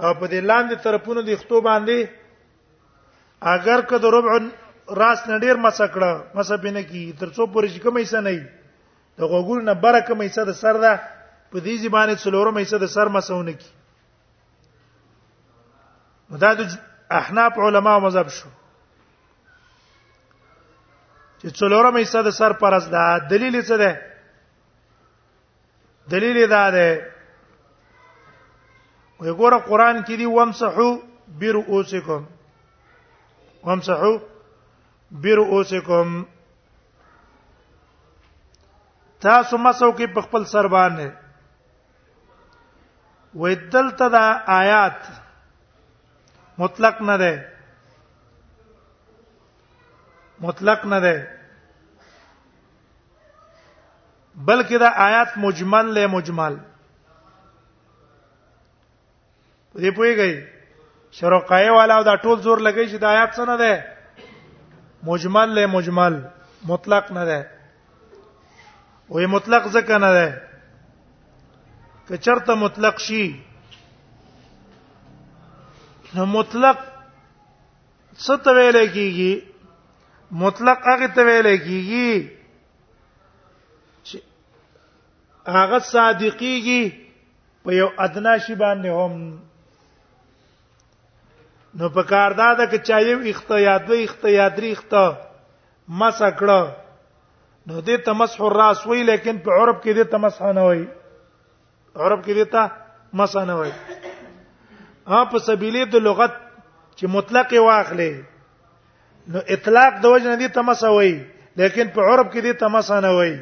او 0.00 0.14
په 0.14 0.26
دې 0.26 0.40
لاندې 0.40 0.74
طرفونو 0.84 1.20
د 1.22 1.36
خطو 1.36 1.60
باندې 1.60 1.98
اگر 3.40 3.80
که 3.88 3.96
د 3.98 4.04
ربع 4.14 4.32
راس 4.96 5.26
نډیر 5.28 5.56
مسکړه 5.56 6.24
مسبینه 6.36 6.82
کی 6.82 7.12
ترڅو 7.20 7.46
پورې 7.52 7.68
چې 7.74 7.78
کومې 7.84 8.04
څه 8.12 8.20
نه 8.26 8.30
وي 8.30 8.44
د 9.18 9.20
غوګول 9.30 9.62
نه 9.68 9.74
بره 9.74 10.00
کومې 10.08 10.28
څه 10.34 10.42
د 10.50 10.52
سر 10.62 10.76
ده 10.84 10.92
په 11.50 11.58
دې 11.64 11.74
ځبانه 11.82 12.14
څلورمې 12.24 12.64
څه 12.70 12.76
د 12.80 12.84
سر 12.94 13.08
مسونه 13.08 13.52
کی 13.52 13.70
دا 16.42 16.54
د 16.54 16.60
احناف 17.10 17.58
علما 17.58 17.98
مذهب 17.98 18.28
شو 18.36 18.48
چې 21.40 21.48
څلورمې 21.60 22.04
څه 22.12 22.20
د 22.26 22.30
سر 22.38 22.52
پرز 22.52 22.84
ده 22.88 23.04
دلیل 23.30 23.60
څه 23.62 23.76
ده 23.82 23.90
دلیل 26.12 26.46
دا 26.50 26.70
ده 26.70 27.11
وی 29.22 29.30
ګوره 29.38 29.58
قران 29.66 29.98
کې 30.06 30.16
دی 30.18 30.26
ومسحو 30.36 30.88
برؤوسکم 31.40 32.22
ومسحو 33.66 34.14
برؤوسکم 35.26 36.08
تاسو 39.26 39.52
مسو 39.66 39.90
کې 39.96 40.06
په 40.16 40.20
خپل 40.26 40.42
سر 40.54 40.66
باندې 40.72 41.08
ویدلته 43.44 44.06
دا 44.16 44.24
آیات 44.56 44.98
مطلق 46.64 46.98
نه 47.02 47.16
ده 47.24 47.32
مطلق 50.48 50.82
نه 50.94 51.00
ده 51.06 51.14
بلکې 54.46 54.78
دا 54.86 54.92
آیات 55.08 55.28
مجمل 55.48 55.86
له 56.00 56.06
مجمل 56.18 56.58
دې 59.80 59.90
پويږي 59.96 60.30
شروقای 61.16 61.68
والا 61.76 61.98
دا 62.08 62.14
ټول 62.24 62.36
زور 62.46 62.58
لګی 62.66 62.86
چې 62.90 62.96
د 62.98 63.04
آیات 63.12 63.30
څه 63.36 63.42
نه 63.50 63.56
ده 63.62 63.72
مجمل 65.08 65.48
له 65.58 65.64
مجمل 65.76 66.14
مطلق 66.70 67.06
نه 67.18 67.24
ده 67.30 67.40
وې 69.12 69.26
مطلق 69.34 69.64
ځکه 69.74 69.96
نه 70.04 70.10
ده 70.16 70.28
که 72.08 72.14
چرته 72.26 72.54
مطلق 72.64 72.96
شي 73.06 73.24
نو 76.14 76.24
مطلق 76.36 76.78
څه 78.24 78.34
ته 78.42 78.50
ویل 78.56 78.78
کیږي 78.94 79.32
مطلق 80.42 80.78
هغه 80.90 81.08
ته 81.14 81.22
ویل 81.28 81.48
کیږي 81.66 82.10
چې 84.06 84.16
هغه 85.56 85.78
صادقيږي 85.92 86.82
په 87.64 87.70
یو 87.80 87.88
ادنا 88.06 88.34
شی 88.46 88.54
باندې 88.64 88.90
هم 89.00 89.14
نو 91.78 91.86
په 91.88 92.02
کار 92.12 92.30
دا 92.40 92.48
د 92.58 92.62
چایو 92.86 93.18
اختیاد 93.32 93.82
وی 93.88 94.00
اختیادری 94.04 94.70
اخت 94.72 94.94
مس 96.00 96.18
کړه 96.38 96.60
نو 97.66 97.80
دې 97.80 97.96
تمسح 98.08 98.40
الراس 98.46 98.80
وی 98.86 99.00
لیکن 99.10 99.34
په 99.46 99.50
عرب 99.62 99.76
کې 99.82 99.90
دې 99.92 100.04
تمسح 100.14 100.46
نه 100.58 100.64
وی 100.68 100.82
عرب 101.96 102.24
کې 102.26 102.32
دې 102.34 102.44
ته 102.54 102.62
مس 103.20 103.34
نه 103.36 103.54
وی 103.60 103.70
ها 105.12 105.20
په 105.32 105.38
سبیلې 105.38 105.84
د 105.94 105.96
لغت 106.06 106.34
چې 106.98 107.06
مطلق 107.16 107.48
واخلې 107.58 108.12
نو 109.34 109.38
اطلاق 109.56 109.92
د 110.02 110.06
وجه 110.06 110.28
نه 110.28 110.36
دې 110.36 110.48
تمسح 110.58 110.88
وی 110.98 111.14
لیکن 111.62 111.86
په 111.96 112.00
عرب 112.00 112.32
کې 112.32 112.40
دې 112.40 112.54
تمسح 112.64 112.98
نه 113.08 113.12
وی 113.18 113.34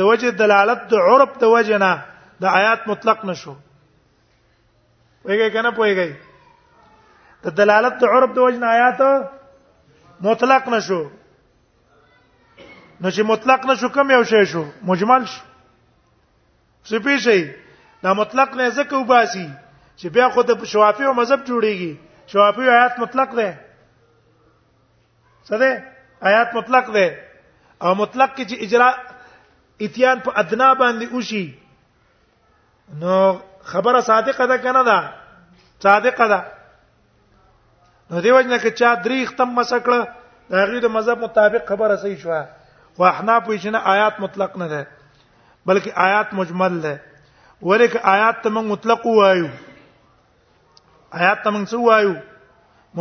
د 0.00 0.02
وجه 0.10 0.28
دلالت 0.42 0.80
د 0.94 0.96
عرب 1.12 1.30
د 1.44 1.46
وجه 1.56 1.76
نه 1.84 1.92
د 2.46 2.48
آیات 2.60 2.80
مطلق 2.94 3.20
نشو 3.30 3.54
ویګه 5.24 5.46
کنه 5.54 5.70
پویګی 5.80 6.10
د 7.48 7.54
دلالت 7.60 7.94
د 8.02 8.04
عرب 8.14 8.30
د 8.36 8.38
وجه 8.46 8.62
آیات 8.76 9.00
مطلق 10.28 10.62
نشو 10.72 11.02
نو 13.02 13.06
چې 13.14 13.22
مطلق 13.32 13.60
نشو 13.70 13.88
کم 13.94 14.06
یو 14.14 14.24
شی 14.32 14.42
شو 14.50 14.64
مجمل 14.90 15.22
شو 15.32 15.42
سپی 16.90 17.16
شي 17.26 17.38
دا 18.02 18.10
مطلق 18.20 18.48
نه 18.58 18.64
ځکه 18.78 18.94
وباسي 19.02 19.46
چې 19.98 20.06
بیا 20.16 20.26
خو 20.34 20.40
د 20.50 20.52
شوافی 20.72 21.04
او 21.06 21.14
مذهب 21.20 21.40
جوړیږي 21.48 21.92
شوافی 22.34 22.64
آیات 22.74 22.94
مطلق 23.04 23.28
ده 23.40 23.50
څه 25.46 25.54
ده 25.64 25.70
آیات 26.32 26.48
مطلق 26.58 26.86
ده 26.98 27.06
او 27.82 27.94
مطلق 28.02 28.30
کې 28.36 28.44
چې 28.50 28.56
اجرا 28.68 28.88
اتیان 29.86 30.18
په 30.28 30.36
ادنا 30.44 30.68
باندې 30.74 31.06
وشي 31.16 31.44
نو 33.02 33.14
خبره 33.74 34.00
صادقه 34.12 34.44
ده 34.54 34.58
کنه 34.68 34.82
ده 34.92 34.98
صادقه 35.88 36.26
ده 36.36 36.40
نو 38.10 38.20
دیو 38.20 38.40
جن 38.40 38.56
کې 38.60 38.70
چا 38.80 38.90
درې 39.04 39.24
ختم 39.30 39.48
مسکړه 39.56 40.00
دا 40.52 40.64
غي 40.70 40.80
د 40.84 40.92
مذهب 40.96 41.18
مطابق 41.24 41.62
خبره 41.72 41.96
صحیح 42.04 42.16
شوه 42.22 42.38
خو 42.96 43.02
احناف 43.08 43.42
وی 43.48 43.58
چې 43.62 43.68
نه 43.74 43.80
آیات 43.94 44.16
مطلق 44.24 44.56
نه 44.62 44.68
ده 44.72 44.82
بلکې 45.70 45.90
آیات 46.06 46.28
مجمل 46.40 46.74
ده 46.84 46.94
ولیک 47.68 47.96
آیات 48.14 48.36
ته 48.42 48.48
موږ 48.48 48.66
مطلق 48.72 49.02
وایو 49.18 49.46
آیات 51.20 51.38
ته 51.42 51.50
موږ 51.50 51.64
څه 51.70 51.76
وایو 51.88 52.14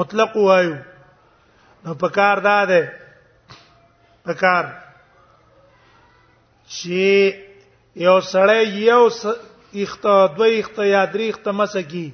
مطلق 0.01 0.35
وایو 0.43 0.75
نو 1.85 1.93
پکار 2.03 2.37
دا 2.45 2.57
ده 2.65 2.81
پکار 4.29 4.63
چې 6.67 7.03
یو 8.07 8.19
سړی 8.21 8.63
یو 8.91 9.03
اخت 9.83 10.03
دوی 10.37 10.59
اخت 10.59 10.77
یا 10.95 11.05
درې 11.13 11.27
اخت 11.33 11.47
مسکی 11.61 12.07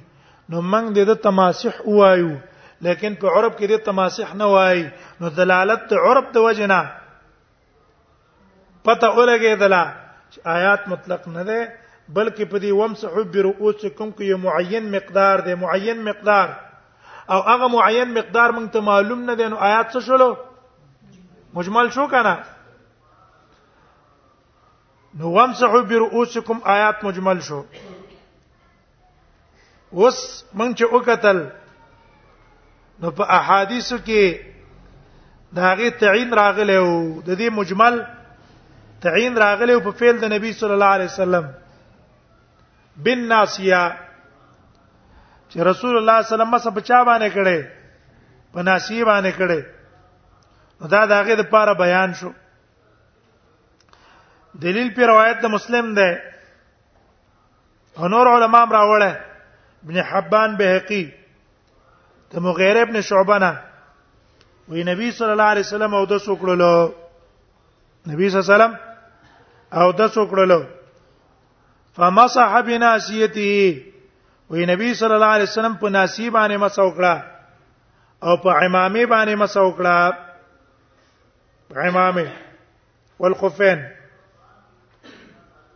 نو 0.48 0.62
موږ 0.70 0.86
د 1.14 1.22
تماسح 1.28 1.74
وایو 2.00 2.34
لیکن 2.84 3.16
په 3.20 3.26
عرب 3.36 3.52
کې 3.58 3.66
د 3.72 3.74
تماسح 3.88 4.28
نه 4.40 4.46
وای 4.54 4.78
نو 5.20 5.26
دلالت 5.36 5.90
عرب 6.08 6.26
د 6.36 6.38
وجنا 6.46 6.80
پته 8.88 9.08
ولګې 9.18 9.52
دلا 9.62 9.82
آیات 10.56 10.80
مطلق 10.94 11.22
نه 11.36 11.42
ده 11.50 11.58
بلکې 12.16 12.50
په 12.52 12.58
دې 12.64 12.72
ومسحو 12.80 13.20
برؤوسکم 13.36 14.08
کې 14.16 14.32
یو 14.32 14.38
معین 14.46 14.84
مقدار 14.96 15.36
دی 15.48 15.54
معین 15.62 15.98
مقدار 16.10 16.46
او 17.36 17.40
هغه 17.50 17.66
معین 17.76 18.08
مقدار 18.18 18.48
مونږ 18.58 18.68
ته 18.76 18.80
معلوم 18.90 19.20
نه 19.30 19.34
دی 19.42 19.46
نو 19.54 19.58
آیات 19.70 19.86
څه 19.94 20.00
شولو 20.10 20.28
مجمل 21.60 21.88
شو 21.98 22.04
کنه 22.18 22.34
نو 25.22 25.28
ومسحو 25.38 25.80
برؤوسکم 25.94 26.60
آیات 26.76 27.02
مجمل 27.10 27.40
شو 27.50 27.62
وس 27.80 27.88
مونږ 27.88 30.70
چې 30.78 30.84
وکتل 30.94 31.38
نو 33.02 33.10
په 33.10 33.24
احادیثو 33.38 33.96
کې 33.98 34.52
دا 35.58 35.72
غي 35.78 35.90
تعین 36.02 36.32
راغلی 36.38 36.76
او 36.76 36.90
د 36.90 37.28
دې 37.38 37.48
مجمل 37.58 38.00
تعین 39.06 39.36
راغلی 39.42 39.78
په 39.86 39.90
فعل 40.00 40.18
د 40.20 40.24
نبی 40.32 40.52
صلی 40.60 40.72
الله 40.76 40.92
علیه 40.98 41.10
وسلم 41.12 41.48
بن 43.08 43.26
ناسیه 43.32 43.82
چې 45.50 45.56
رسول 45.70 45.96
الله 45.96 46.22
صلی 46.22 46.34
الله 46.34 46.52
علیه 46.52 46.60
وسلم 46.62 46.74
په 46.76 46.80
چا 46.90 47.02
باندې 47.04 47.34
کړي 47.34 47.62
په 48.54 48.62
ناسی 48.70 49.02
باندې 49.04 49.32
کړي 49.40 49.62
دا 50.94 51.04
دا 51.12 51.20
غي 51.26 51.36
د 51.40 51.50
پاره 51.50 51.74
بیان 51.82 52.14
شو 52.20 52.30
دلیل 54.62 54.94
په 54.96 55.06
روایت 55.12 55.42
د 55.42 55.46
مسلم 55.58 55.94
ده 55.98 56.08
هنور 58.04 58.28
علماء 58.36 58.64
راوړل 58.66 59.16
ابن 59.84 60.00
حبان 60.10 60.56
بهقي 60.62 61.02
د 62.34 62.36
مغیر 62.46 62.76
ابن 62.82 62.96
شعبه 63.08 63.38
نه 63.42 63.52
وی 64.70 64.80
نبی 64.90 65.08
صلی 65.18 65.32
الله 65.34 65.48
علیه 65.54 65.66
وسلم 65.68 65.92
او 65.98 66.04
د 66.12 66.14
سوکړلو 66.26 66.74
نبی 68.12 68.24
صلی 68.30 68.38
الله 68.38 68.48
علیه 68.48 68.54
وسلم 68.54 68.74
او 69.80 69.86
د 69.98 70.00
سوکړلو 70.16 70.60
فمسح 71.98 72.50
بناسیته 72.70 73.52
وی 74.50 74.60
نبی 74.72 74.88
صلی 75.02 75.14
الله 75.18 75.32
علیه 75.36 75.48
وسلم 75.50 75.74
په 75.84 75.88
ناسی 75.98 76.26
باندې 76.30 76.56
مسوکړه 76.64 77.14
او 78.26 78.32
په 78.46 78.50
عمامه 78.64 79.04
باندې 79.14 79.34
مسوکړه 79.44 79.96
عمامه 81.76 82.28
والخفين 83.18 83.78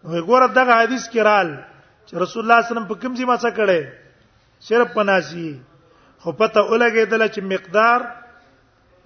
وی 0.05 0.21
ګوره 0.27 0.47
دغه 0.59 0.73
حدیث 0.83 1.05
کې 1.11 1.19
رال 1.31 1.51
چې 2.07 2.15
رسول 2.15 2.43
الله 2.43 2.43
صلی 2.43 2.43
الله 2.43 2.59
علیه 2.61 2.71
وسلم 2.75 2.87
په 2.93 2.97
کوم 3.03 3.13
ځای 3.17 3.25
ما 3.31 3.37
څه 3.47 3.51
کړي 3.59 3.81
صرف 4.67 4.89
پناسي 4.95 5.51
خو 6.23 6.31
پته 6.39 6.61
ولګېدل 6.71 7.23
چې 7.35 7.41
مقدار 7.53 8.01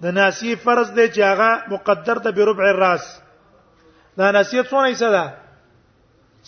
د 0.01 0.05
ناسی 0.17 0.51
فرض 0.65 0.87
دی 0.97 1.07
چې 1.15 1.21
هغه 1.31 1.49
مقدر 1.73 2.17
ده 2.25 2.31
بربع 2.37 2.67
الراس 2.73 3.05
دا 4.17 4.27
ناسی 4.35 4.59
څونه 4.69 4.87
ایسه 4.91 5.09
ده 5.15 5.25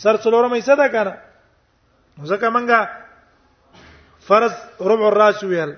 سر 0.04 0.16
څلورم 0.24 0.54
ایسه 0.60 0.76
ده 0.80 0.88
کنه 0.94 1.14
ځکه 2.30 2.46
مونږه 2.56 2.80
فرض 4.28 4.54
ربع 4.90 5.06
الراس 5.12 5.40
ویل 5.44 5.72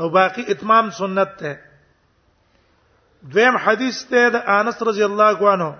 او 0.00 0.08
باقی 0.16 0.44
اتمام 0.52 0.90
سنت 0.90 1.28
ته 1.40 1.52
دویم 3.32 3.56
حدیث 3.64 3.96
ته 4.10 4.28
د 4.28 4.36
انس 4.58 4.78
رضی 4.88 5.02
الله 5.04 5.38
عنه 5.54 5.70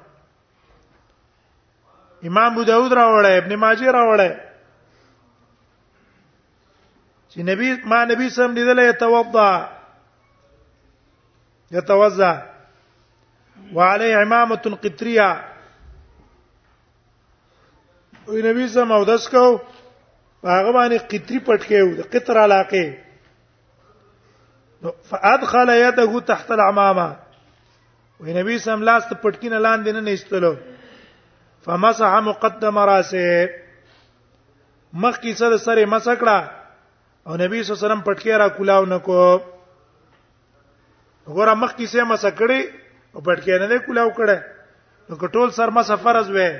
امام 2.30 2.50
ابو 2.52 2.62
داود 2.64 2.92
راوړی 2.92 3.32
ابن 3.40 3.54
ماجه 3.56 3.92
راوړی 3.92 4.30
چې 7.32 7.40
نبی 7.48 7.68
ما 7.90 7.98
نبی 8.04 8.28
سم 8.36 8.50
لیدل 8.56 8.78
یتوضا 8.90 9.50
یتوضا 11.76 12.32
وعليه 13.76 14.16
عمامه 14.22 14.56
قطريه 14.84 15.30
او 18.28 18.34
نبی 18.48 18.66
سم 18.74 18.88
او 18.92 19.04
داس 19.04 19.28
کو 19.32 19.44
هغه 20.44 20.72
باندې 20.72 20.98
قطري 21.12 21.38
پټکي 21.48 21.80
و 21.82 21.94
د 21.96 21.98
قطر 22.12 22.36
علاقه 22.44 22.84
فادخل 25.10 25.68
يده 25.88 26.12
تحت 26.32 26.48
العمامه 26.60 27.08
و 28.20 28.22
نبی 28.42 28.54
سم 28.66 28.78
لاس 28.88 29.02
ته 29.10 29.14
پټکینه 29.22 29.60
لاندې 29.68 29.90
نه 29.96 30.02
نېستلو 30.10 30.52
فمسح 31.64 32.10
مقدم 32.30 32.76
راسه 32.96 33.28
مخ 35.04 35.14
کی 35.24 35.32
سره 35.42 35.56
سره 35.66 35.84
مسکړه 35.92 36.38
او 37.26 37.36
نبی 37.36 37.62
صلی 37.62 37.72
الله 37.74 37.74
علیه 37.76 37.86
وسلم 37.86 38.00
پټکی 38.06 38.30
را 38.38 38.48
کولاو 38.56 38.84
نکو 38.92 39.20
وګوره 41.28 41.54
مخ 41.60 41.72
کې 41.76 41.86
سیمه 41.92 42.16
سکړي 42.24 42.60
او 43.14 43.18
پټکی 43.26 43.52
نه 43.72 43.76
کولاو 43.86 44.10
کړه 44.16 44.36
نو 45.08 45.14
کټول 45.22 45.48
سر 45.58 45.68
ما 45.76 45.82
سفرز 45.90 46.26
وې 46.36 46.50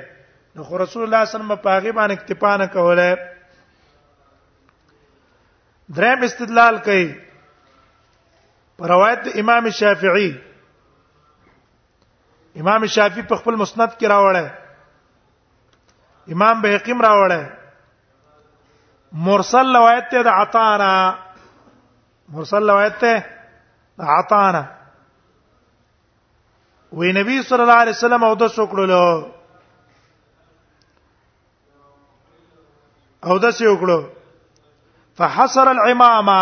نو 0.55 0.61
خو 0.67 0.73
رسول 0.81 0.81
الله 0.81 0.89
صلی 0.91 0.97
الله 1.07 1.19
علیه 1.19 1.33
وسلم 1.37 1.53
په 1.65 1.69
هغه 1.77 1.91
باندې 1.97 2.13
اکتفا 2.17 2.51
نه 2.61 2.67
کوله 2.75 3.09
دریم 5.97 6.19
استدلال 6.27 6.75
کوي 6.87 7.07
پر 8.77 8.85
روایت 8.93 9.21
امام 9.43 9.63
شافعی 9.79 10.31
امام 12.61 12.81
شافعی 12.95 13.23
په 13.33 13.37
خپل 13.41 13.53
مسند 13.63 13.91
کې 13.99 14.05
راوړل 14.13 14.47
امام 16.35 16.55
بهقیم 16.67 16.99
راوړل 17.07 17.43
مرسل 19.13 19.75
روایت 19.75 20.09
ته 20.11 20.23
د 20.23 20.27
عطانا 20.43 20.91
مرسل 22.35 22.69
روایت 22.69 22.97
ته 23.01 23.19
د 23.99 24.15
عطانا 24.17 24.63
وی 26.99 27.11
نبی 27.19 27.41
صلی 27.49 27.61
الله 27.61 27.79
علیه 27.85 27.93
وسلم 27.97 28.23
او 28.23 28.33
د 28.41 28.47
سوکړلو 28.55 29.13
او 33.29 33.37
د 33.45 33.55
څوکړو 33.59 33.99
فحصر 35.21 35.67
العمامه 35.67 36.41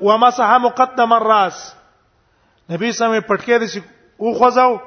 ومسح 0.00 0.50
مقدم 0.68 1.12
الراس 1.12 1.66
نبی 2.70 2.90
سمې 2.92 3.20
پټکې 3.28 3.56
دي 3.58 3.82
او 4.20 4.34
خوځاو 4.38 4.80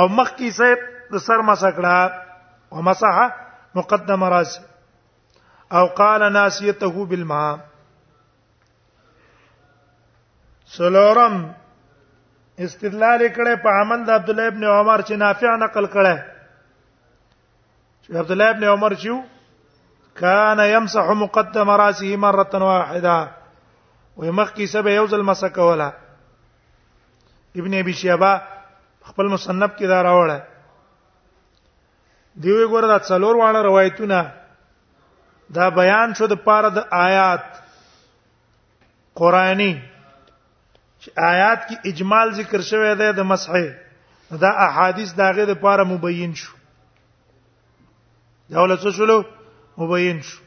او 0.00 0.08
مخ 0.20 0.28
کې 0.36 0.50
سید 0.62 0.78
د 1.12 1.26
سر 1.26 1.38
مسکړه 1.42 1.96
ومسح 2.80 3.16
مقدم 3.80 4.24
راس 4.34 4.58
او 5.72 5.86
قال 5.86 6.32
ناسيته 6.32 7.04
بالماء 7.06 7.58
سلورم 10.76 11.52
استدلال 12.58 13.22
کړه 13.28 13.54
په 13.64 13.68
عمل 13.80 14.04
د 14.04 14.10
عبد 14.10 14.30
الله 14.30 14.46
ابن 14.52 14.64
عمر 14.64 15.02
چې 15.02 15.12
نافع 15.24 15.56
نقل 15.64 15.86
کړه 15.86 16.16
چې 18.02 18.16
عبد 18.16 18.30
الله 18.30 18.50
ابن 18.56 18.64
عمر 18.74 18.94
چې 18.94 19.22
کان 20.22 20.58
يمسح 20.74 21.10
مقدم 21.24 21.70
راسه 21.70 22.16
مره 22.26 22.58
واحده 22.68 23.16
ويمخکی 24.16 24.66
سبه 24.66 24.92
یوزل 24.94 25.22
مسک 25.22 25.58
ولا 25.58 25.90
ابن 27.62 27.74
ابي 27.82 27.92
شيبه 27.92 28.32
خپل 29.12 29.26
مصنف 29.36 29.70
کې 29.76 29.86
دا 29.86 30.02
راوړل 30.02 30.40
دی 32.42 32.52
وګوره 32.52 32.86
دا 32.94 32.98
څلور 32.98 33.34
واړه 33.36 33.58
روایتونه 33.68 34.26
دا 35.56 35.68
بیان 35.80 36.08
شو 36.16 36.26
د 36.30 36.36
پاره 36.46 36.70
د 36.76 36.78
آیات 37.06 37.44
قرآنی 39.20 39.72
چې 41.02 41.08
آیات 41.32 41.60
کې 41.68 41.76
اجمال 41.90 42.32
ذکر 42.40 42.60
شوی 42.70 42.94
دی 43.00 43.12
د 43.12 43.20
مسحه 43.30 43.74
دا 44.44 44.50
احادیث 44.66 45.14
داغه 45.20 45.44
د 45.50 45.54
پاره 45.62 45.84
مبین 45.92 46.34
شو 46.42 46.52
دا 48.50 48.56
ولڅ 48.62 48.88
شلو 48.98 49.18
مبین 49.78 50.20
شو 50.28 50.38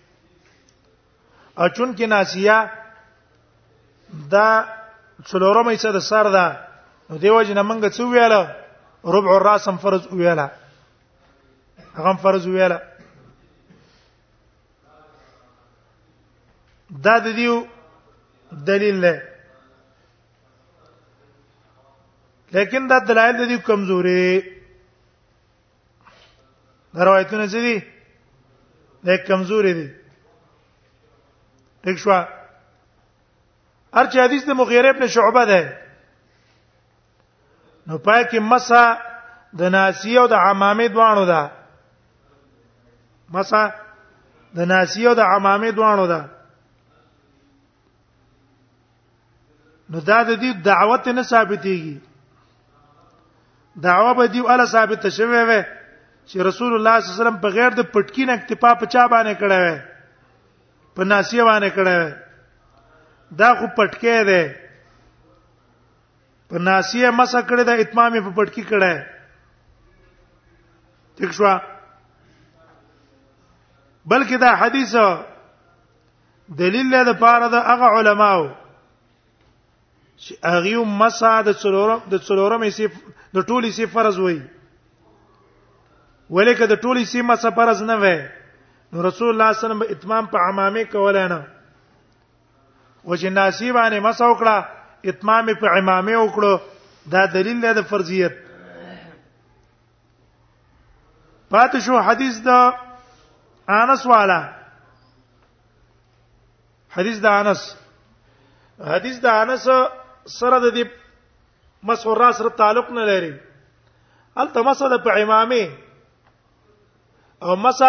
او 1.58 1.68
چون 1.76 1.96
کې 1.96 2.06
ناسیه 2.16 2.58
دا 4.34 4.48
څلورم 5.24 5.70
یې 5.70 5.78
څه 5.84 5.90
د 5.98 6.00
سر 6.10 6.30
ده 6.38 6.46
نو 7.10 7.18
دیو 7.24 7.42
جن 7.44 7.60
منګه 7.62 7.90
څو 7.98 8.10
ویاله 8.12 8.42
ربع 9.14 9.36
الراسم 9.36 9.78
فرض 9.78 10.08
ویاله 10.12 10.48
هغه 11.96 12.14
فرض 12.22 12.48
ویاله 12.48 12.80
دا 17.04 17.16
د 17.26 17.36
دیو 17.38 17.56
دلیل 18.68 19.00
دی 19.04 19.16
لیکن 22.58 22.84
دا 22.90 22.98
دلایل 23.08 23.36
د 23.38 23.44
دې 23.52 23.58
کمزوري 23.68 24.32
دا 26.96 27.04
روایتونه 27.08 27.46
چې 27.52 27.60
دي 27.66 27.78
دا 29.06 29.16
کمزوري 29.28 29.74
دي 29.78 29.88
دښوا 31.84 32.20
هر 33.96 34.06
چې 34.12 34.18
حدیث 34.26 34.44
د 34.46 34.50
مغیره 34.62 34.90
ابن 34.90 35.08
شعبه 35.14 35.46
ده 35.46 35.62
نو 37.88 37.98
پای 37.98 38.22
کې 38.30 38.40
مسا 38.52 38.86
د 39.60 39.70
ناسیه 39.74 40.20
او 40.22 40.28
د 40.28 40.34
عمامې 40.34 40.88
دوانو 40.94 41.26
ده 41.26 41.42
مسا 43.34 43.72
د 44.56 44.60
ناسیه 44.66 45.10
او 45.10 45.16
د 45.16 45.22
عمامې 45.34 45.72
دوانو 45.78 46.08
ده 46.08 46.22
نو 49.92 50.00
دا 50.00 50.18
د 50.28 50.36
دې 50.42 50.52
دعوت 50.66 51.08
نه 51.08 51.24
ثابتېږي 51.30 51.98
دعوه 53.86 54.12
به 54.20 54.28
دی 54.36 54.40
الله 54.44 54.66
ثابت 54.74 55.08
شوه 55.16 55.42
وې 55.48 55.62
چې 56.30 56.36
رسول 56.48 56.74
الله 56.78 57.00
صلی 57.00 57.12
الله 57.12 57.16
علیه 57.16 57.22
وسلم 57.22 57.40
بغیر 57.44 57.70
د 57.80 57.90
پټکی 57.96 58.26
نه 58.30 58.34
اکتفا 58.40 58.72
په 58.84 58.92
چا 58.94 59.04
باندې 59.14 59.36
کړه 59.42 59.58
وې 59.64 60.96
په 60.96 61.08
ناسیه 61.14 61.44
باندې 61.44 61.70
کړه 61.78 61.94
وې 62.04 63.40
دا 63.42 63.50
خو 63.60 63.68
پټکی 63.80 64.24
دی 64.30 64.44
په 66.54 66.64
ناسیه 66.70 67.12
مسه 67.20 67.42
کړه 67.48 67.64
د 67.72 67.84
اتمامې 67.84 68.22
په 68.28 68.32
پټکی 68.40 68.64
کړه 68.72 69.04
ٹھیک 71.18 71.32
شو 71.40 71.54
بلکې 74.14 74.38
دا 74.48 74.54
حدیث 74.64 74.96
دلیل 76.64 76.96
دی 76.98 77.04
د 77.12 77.20
پاره 77.26 77.52
د 77.56 77.68
هغه 77.72 77.92
علماو 78.00 78.50
چې 80.24 80.38
هغه 80.46 80.84
مسا 81.02 81.34
د 81.48 81.58
څلورم 81.62 82.02
د 82.14 82.22
څلورم 82.28 82.64
سی 82.78 82.88
د 83.36 83.48
ټولي 83.50 83.70
سی 83.78 83.86
فرض 83.96 84.18
وای 84.20 84.40
ولیکه 86.38 86.66
د 86.72 86.82
ټولي 86.84 87.06
سی 87.12 87.20
مسا 87.30 87.50
فرض 87.60 87.80
نه 87.90 87.96
وای 88.04 88.18
نو 88.94 88.98
رسول 89.08 89.30
الله 89.32 89.48
صلی 89.52 89.54
الله 89.54 89.58
علیه 89.62 89.68
وسلم 89.68 89.96
اتمام 89.96 90.26
په 90.34 90.38
عمامه 90.50 90.84
کول 90.92 91.18
نه 91.32 91.40
و 93.06 93.16
چې 93.16 93.28
ناسی 93.40 93.72
باندې 93.78 94.00
مسا 94.08 94.26
وکړه 94.32 94.56
اتمام 95.14 95.50
په 95.60 95.68
عمامه 95.78 96.16
وکړو 96.18 96.60
دا 97.16 97.24
دلیل 97.36 97.62
دی 97.64 97.72
د 97.78 97.82
فرضیت 97.94 98.34
پات 101.56 101.76
شو 101.86 102.00
حدیث 102.08 102.36
دا 102.46 102.60
انس 103.78 104.06
والا 104.12 104.38
حدیث 106.98 107.18
دا 107.26 107.32
انس 107.40 107.64
حدیث 108.92 109.18
دا 109.26 109.34
انس 109.42 109.68
سره 110.30 110.60
د 110.60 110.68
دې 110.76 110.84
مس 111.88 112.02
ور 112.06 112.22
سره 112.38 112.50
تعلق 112.50 112.88
نه 112.96 113.04
لري 113.06 113.34
الته 114.42 114.60
مس 114.68 114.80
د 114.80 115.04
په 115.04 115.12
امامي 115.24 115.66
او 117.44 117.56
مس 117.56 117.80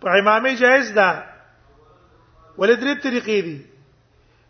په 0.00 0.08
امامي 0.20 0.54
جائز 0.56 0.90
ده 0.98 1.10
ولې 2.58 2.74
درې 2.76 2.94
طریقې 3.02 3.40
دي 3.42 3.66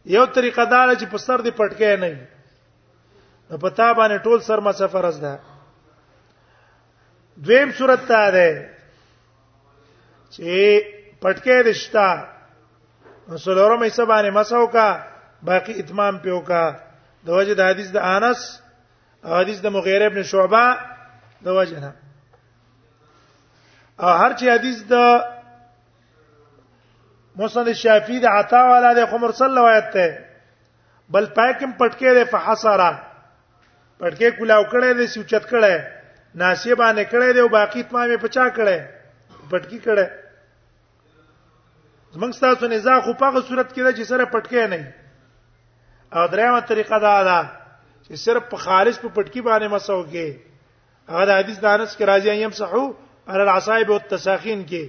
یو 0.05 0.25
طریقه 0.27 0.64
دا 0.64 0.94
چې 1.01 1.07
په 1.12 1.18
سر 1.27 1.38
دې 1.44 1.51
پټکې 1.59 1.92
نه 2.03 2.07
وي 2.09 2.18
نو 3.51 3.59
په 3.62 3.68
تا 3.70 3.92
باندې 3.92 4.18
ټول 4.25 4.38
سر 4.40 4.61
مس 4.61 4.83
فرض 4.92 5.16
ده 5.20 5.38
دویم 7.37 7.72
صورت 7.79 8.01
ته 8.09 8.31
ده 8.35 8.48
چې 10.35 11.20
پټکې 11.22 11.57
رښتا 11.68 12.09
نو 13.29 13.38
څلورمه 13.44 13.87
حصہ 13.87 14.03
باندې 14.05 14.31
مسو 14.33 14.66
کا 14.66 14.88
باقی 15.42 15.72
اتمام 15.81 16.18
پیو 16.18 16.40
کا 16.40 16.72
د 17.26 17.30
وجه 17.38 17.54
د 17.58 17.62
حدیث 17.70 17.88
د 17.96 17.98
انس 18.14 18.40
او 19.24 19.35
حدیث 19.40 19.58
د 19.62 19.66
مغیره 19.76 20.06
ابن 20.11 20.22
شعبه 20.32 20.64
د 21.44 21.48
وجه 21.58 21.78
نه 21.85 21.92
او 24.02 24.11
هر 24.22 24.32
چی 24.38 24.50
حدیث 24.54 24.78
د 24.92 24.96
مسند 27.37 27.72
شافعی 27.82 28.18
د 28.22 28.26
عطا 28.38 28.61
والا 28.70 28.90
د 28.98 29.06
خمر 29.11 29.30
صلی 29.40 29.56
روایت 29.61 29.88
ته 29.94 30.06
بل 31.14 31.24
پاکم 31.38 31.70
پټکې 31.80 32.11
د 32.18 32.30
فحصرا 32.32 32.90
پټکې 34.00 34.28
کلاو 34.38 34.64
کړه 34.72 34.88
د 34.98 35.02
سوچت 35.14 35.44
کړه 35.52 35.74
ناسی 36.42 36.74
باندې 36.80 37.04
کړه 37.12 37.26
دی 37.35 37.40
او 37.44 37.48
باقی 37.58 37.82
تمامه 37.92 38.16
پچا 38.24 38.46
کړه 38.56 38.78
پټکی 39.52 39.78
کړه 39.87 40.06
زمنګ 42.14 42.32
تاسو 42.44 42.66
نه 42.74 42.78
ځا 42.87 42.94
خو 43.04 43.14
په 43.22 43.40
صورت 43.48 43.68
کې 43.74 43.96
چې 43.96 44.02
سره 44.11 44.24
پټکې 44.35 44.64
نه 44.74 44.80
او 46.12 46.27
دریمه 46.27 46.61
طریقه 46.61 46.98
دا 46.98 47.25
ده 47.25 47.51
چې 48.09 48.14
صرف 48.25 48.42
په 48.51 48.57
خالص 48.57 48.98
په 49.01 49.09
پټکی 49.09 49.40
باندې 49.40 49.68
مسو 49.75 49.98
کې 50.12 50.38
هغه 51.09 51.25
د 51.29 51.38
حدیث 51.38 51.59
دانس 51.64 51.96
کې 51.96 52.05
راځي 52.05 52.31
ایم 52.31 52.51
صحو 52.51 52.85
على 53.29 53.42
العصائب 53.42 53.88
والتساخين 53.90 54.66
کې 54.68 54.85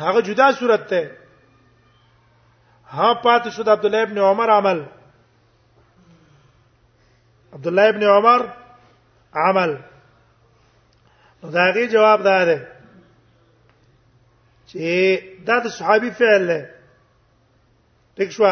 هغه 0.00 0.20
جدا 0.26 0.52
صورت 0.58 0.84
ده 0.90 1.16
ها 2.98 3.14
پات 3.22 3.48
شو 3.54 3.62
د 3.62 3.68
عبد 3.68 3.84
الله 3.86 4.02
ابن 4.02 4.18
عمر 4.18 4.50
عمل 4.50 4.84
عبد 7.52 7.66
الله 7.66 7.88
ابن 7.88 8.04
عمر 8.14 8.40
عمل 9.46 9.78
دا 11.58 11.70
غي 11.74 11.86
جواب 11.88 12.22
ده 12.22 12.62
چې 14.68 14.84
دا 15.50 15.58
د 15.64 15.70
صحابي 15.78 16.10
فعل 16.20 16.46
دی 16.48 16.62
ټیک 18.16 18.30
شو 18.36 18.44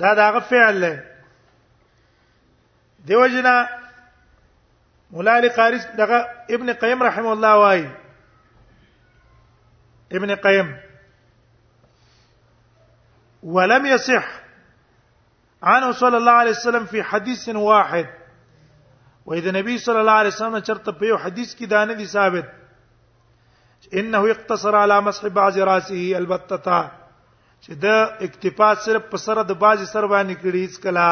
دا 0.00 0.12
دا 0.14 0.28
غفعل 0.36 0.80
له 0.80 1.04
دیو 3.08 3.26
جنا 3.34 3.54
مولا 5.10 5.36
علی 5.38 5.48
قاری 5.58 5.78
دغه 6.00 6.18
ابن 6.56 6.72
قیم 6.82 7.02
رحم 7.08 7.26
الله 7.30 7.54
وای 7.62 7.86
ابن 10.20 10.34
قیم 10.48 10.76
ولم 13.56 13.86
يصح 13.86 14.24
عنه 15.62 15.92
صلى 15.92 16.16
الله 16.16 16.32
عليه 16.42 16.50
وسلم 16.60 16.84
في 16.94 17.02
حديث 17.02 17.48
واحد 17.64 18.08
واذا 19.26 19.50
نبي 19.60 19.78
صلى 19.78 20.00
الله 20.00 20.12
عليه 20.22 20.28
وسلم 20.36 20.62
شرط 20.70 20.90
په 21.02 21.06
یو 21.12 21.16
حدیث 21.26 21.56
کې 21.60 21.96
دي 22.00 22.06
ثابت 22.06 22.48
انه 23.92 24.28
يقتصر 24.28 24.76
على 24.76 25.00
مسح 25.08 25.26
بعض 25.40 25.58
راسه 25.72 26.16
البتتا 26.24 26.80
چې 27.66 27.72
د 27.84 27.86
اکتفا 28.26 28.68
صرف 28.86 29.02
په 29.10 29.18
سره 29.26 29.40
د 29.48 29.52
باج 29.62 29.78
سر 29.92 30.04
باندې 30.12 30.34
کړي 30.44 30.60
هیڅ 30.64 30.74
کلا 30.84 31.08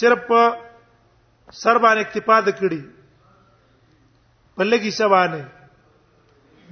صرف 0.00 0.24
سر 1.62 1.76
باندې 1.84 2.00
اکتفا 2.04 2.36
د 2.48 2.56
کړي 2.60 2.80
په 4.54 4.62
لګي 4.72 4.92
سبانه 5.00 5.42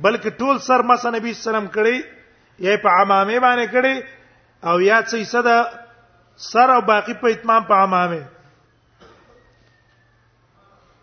بلکې 0.02 0.30
ټول 0.42 0.56
سر 0.66 0.80
ما 0.88 0.96
سن 1.04 1.12
نبی 1.18 1.32
سلام 1.46 1.66
کړي 1.74 1.96
یې 2.66 2.74
په 2.86 2.98
عمامه 3.00 3.38
باندې 3.46 3.66
کړي 3.74 3.94
او 4.70 4.76
یا 4.90 4.98
څه 5.10 5.16
صدا 5.32 5.58
سر 6.50 6.68
او 6.78 6.80
باقی 6.92 7.14
په 7.24 7.36
اتمام 7.36 7.62
په 7.72 7.82
عمامه 7.84 8.22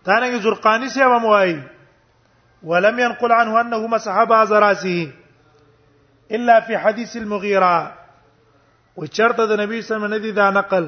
دارنګه 0.06 0.40
زرقانی 0.48 0.90
سی 0.96 1.02
هم 1.12 1.26
وایي 1.34 1.60
ولم 2.72 3.00
ينقل 3.10 3.32
عنه 3.44 3.60
انه 3.62 3.88
مسح 3.94 4.24
بعض 4.34 4.52
راسه 4.64 5.00
الا 6.32 6.60
فی 6.68 6.76
حدیث 6.84 7.16
المغیره 7.16 7.92
و 8.98 9.06
چرته 9.06 9.46
د 9.46 9.62
نبی 9.62 9.82
صلی 9.82 9.82
الله 9.82 9.82
علیه 9.82 9.86
وسلم 9.86 10.14
نه 10.14 10.20
دی 10.20 10.32
دا 10.38 10.50
نقل 10.60 10.86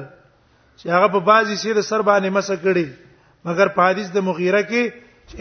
چې 0.76 0.88
هغه 0.94 1.08
په 1.14 1.20
بازي 1.26 1.56
سیر 1.62 1.80
سر 1.88 2.02
باندې 2.08 2.28
مس 2.36 2.50
کړي 2.50 2.86
مگر 3.50 3.68
په 3.76 3.82
حدیث 3.90 4.08
د 4.14 4.18
مغیره 4.28 4.62
کې 4.70 4.92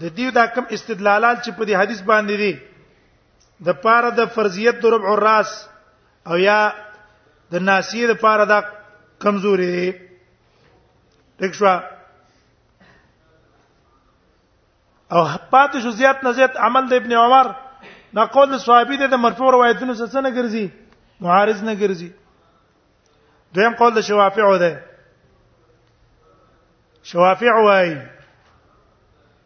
د 0.03 0.05
دې 0.17 0.29
دا 0.37 0.45
کوم 0.55 0.65
استدلالات 0.77 1.37
چې 1.45 1.51
په 1.57 1.63
دې 1.69 1.75
حدیث 1.81 2.01
باندې 2.11 2.35
دي 2.43 2.53
د 3.67 3.69
پاره 3.85 4.11
د 4.21 4.23
فرضیت 4.37 4.77
د 4.85 4.87
ربع 4.95 5.11
الراس 5.15 5.51
او 6.29 6.35
یا 6.45 6.61
د 7.53 7.55
ناسیه 7.71 8.05
د 8.13 8.15
پاره 8.25 8.45
د 8.53 8.55
کمزوري 9.25 9.69
دي 9.77 9.89
ټیک 11.39 11.53
شو 11.59 11.67
او 15.15 15.21
پاتې 15.53 15.79
شو 15.83 15.91
زیات 16.01 16.19
نه 16.25 16.31
زیات 16.41 16.53
عمل 16.69 16.85
د 16.89 16.93
ابن 17.01 17.13
عمر 17.25 17.47
نقول 18.17 18.49
صحابي 18.65 18.97
د 19.01 19.15
مرفوع 19.29 19.49
روایتونو 19.57 19.93
سره 20.01 20.21
نه 20.21 20.31
ګرځي 20.39 20.67
معارض 21.25 21.61
نه 21.69 21.75
ګرځي 21.81 22.11
دویم 23.55 23.75
قول 23.79 23.93
د 23.95 24.01
شوافیعو 24.09 24.57
ده 24.62 24.73
شوافیع 27.11 27.55
وای 27.69 27.91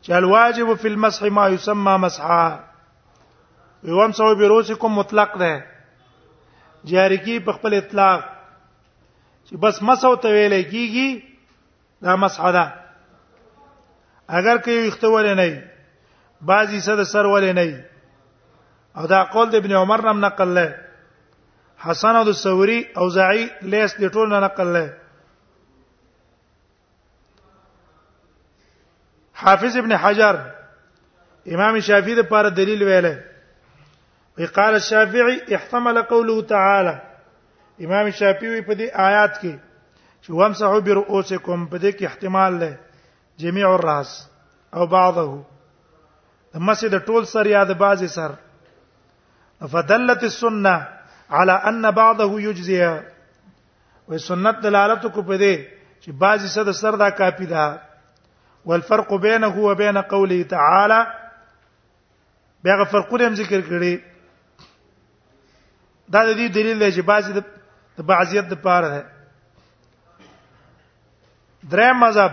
چې 0.03 0.11
الواجب 0.19 0.69
فی 0.83 0.89
المسح 0.89 1.23
ما 1.39 1.45
یسمى 1.49 1.95
مسحا 2.01 2.47
ويوم 3.85 4.11
سو 4.19 4.29
بروسکم 4.35 4.93
مطلق 4.99 5.31
ده 5.39 5.53
جاری 6.91 7.17
کی 7.25 7.35
په 7.49 7.53
خپل 7.59 7.73
اطلاق 7.79 8.21
چې 9.45 9.55
بس 9.67 9.77
مسو 9.91 10.13
ته 10.27 10.35
ویل 10.37 10.55
کیږي 10.63 11.25
دا 12.07 12.13
مسح 12.25 12.45
ده 12.59 12.67
اگر 14.29 14.57
کې 14.57 14.71
یختول 14.89 15.27
نه 15.43 15.51
بعضی 16.53 16.79
صد 16.89 17.01
سر 17.13 17.25
ول 17.35 17.45
نه 17.53 17.69
او 18.97 19.05
دا 19.13 19.21
قول 19.37 19.49
د 19.51 19.55
ابن 19.65 19.73
عمر 19.83 19.99
نم 20.13 20.19
نقل 20.25 20.49
له 20.61 20.69
حسن 21.79 22.17
او 22.17 22.25
د 22.25 22.33
ثوري 22.43 22.81
او 22.99 23.09
زعي 23.17 23.49
لیس 23.73 23.93
د 24.01 24.05
ټول 24.13 24.29
نه 24.29 24.39
نقل 24.45 24.67
لای 24.77 24.89
حافظ 29.41 29.77
ابن 29.77 29.93
حجر 29.97 30.37
امام 31.55 31.81
شافعي 31.89 32.15
د 32.19 32.29
پاره 32.29 32.49
دلیل 32.61 32.83
ویله 32.83 33.25
وی 34.39 34.47
قال 34.61 34.75
الشافعي 34.79 35.41
احتمل 35.55 36.03
قوله 36.13 36.37
تعالى 36.55 36.97
امام 37.89 38.11
شافعي 38.11 38.61
په 38.63 38.73
دې 38.75 38.87
آیات 39.09 39.37
کې 39.41 39.55
چې 40.23 40.29
وامسحوا 40.33 40.81
برؤوسکم 40.89 41.67
په 41.67 41.77
دې 41.79 41.93
کې 41.93 42.05
احتمال 42.07 42.53
لای 42.65 42.75
جميع 43.45 43.69
الراس 43.75 44.19
او 44.75 44.87
بعضه 44.97 45.43
مسجد 46.69 47.01
ټول 47.07 47.25
سر 47.33 47.47
یا 47.47 47.65
د 47.69 47.79
بعضی 47.87 48.07
سر 48.19 48.31
فدلت 49.73 50.23
السنه 50.23 50.77
على 51.31 51.53
ان 51.53 51.91
بعضه 51.91 52.41
یجزیه 52.43 53.01
و 54.09 54.19
سنت 54.19 54.61
دلالت 54.63 55.07
کو 55.15 55.23
په 55.23 55.37
دې 55.39 55.55
چې 56.03 56.13
بعضی 56.13 56.49
صد 56.49 56.71
سر 56.73 56.95
دا 56.97 57.11
کافی 57.11 57.47
ده 57.47 57.81
والفرق 58.65 59.15
بينه 59.15 59.59
وبين 59.59 59.99
قوله 60.03 60.43
تعالى 60.43 61.07
بیا 62.65 62.85
فرقونه 62.85 63.27
هم 63.27 63.35
ذکر 63.35 63.61
کړي 63.61 63.99
دا 66.13 66.25
د 66.25 66.33
دې 66.37 66.53
دلیل 66.55 66.79
دی 66.81 66.93
چې 66.97 67.01
بعضی 67.05 67.33
د 67.99 68.01
بعضیت 68.03 68.45
د 68.45 68.55
پاره 68.55 68.89
ده 68.89 69.05
درې 71.71 71.91
مذهب 72.03 72.33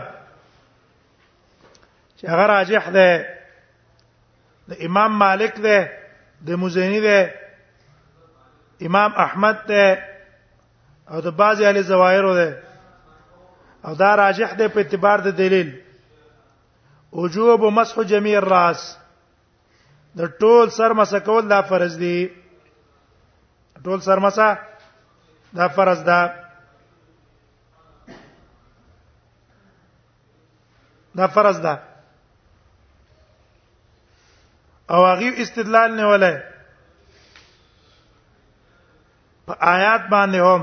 چې 2.17 2.23
هغه 2.29 2.45
راجح 2.45 2.89
ده 2.89 3.09
د 4.69 4.85
امام 4.85 5.11
مالک 5.17 5.55
ده 5.59 5.91
د 6.47 6.51
مزنی 6.51 6.99
ده 6.99 7.42
امام 8.85 9.11
احمد 9.25 9.59
ته 9.67 10.03
او 11.11 11.19
د 11.21 11.27
بعضی 11.41 11.65
اهل 11.65 11.81
زوایر 11.91 12.27
ده 12.33 12.63
او 13.85 13.95
دا 13.95 14.15
راجح 14.15 14.53
ده 14.59 14.67
په 14.67 14.77
اعتبار 14.79 15.19
د 15.23 15.27
دلیل 15.37 15.69
وجوب 17.21 17.63
مسح 17.79 18.01
جميع 18.11 18.37
الراس 18.37 18.83
د 20.19 20.37
ټول 20.43 20.69
سر 20.77 20.93
مسح 20.99 21.17
کول 21.25 21.47
دا 21.49 21.61
فرض 21.71 21.97
دي 22.03 22.17
ټول 23.85 23.99
سر 24.07 24.19
مسح 24.27 24.53
دا 25.57 25.67
فرض 25.79 26.03
ده 26.11 26.21
دا 31.17 31.27
فرض 31.35 31.59
ده 31.67 31.79
او 34.95 35.05
هغه 35.05 35.41
استدلال 35.45 35.95
نه 35.95 36.07
ولای 36.09 36.39
په 39.47 39.53
آیات 39.75 40.01
باندې 40.11 40.39
هم 40.47 40.61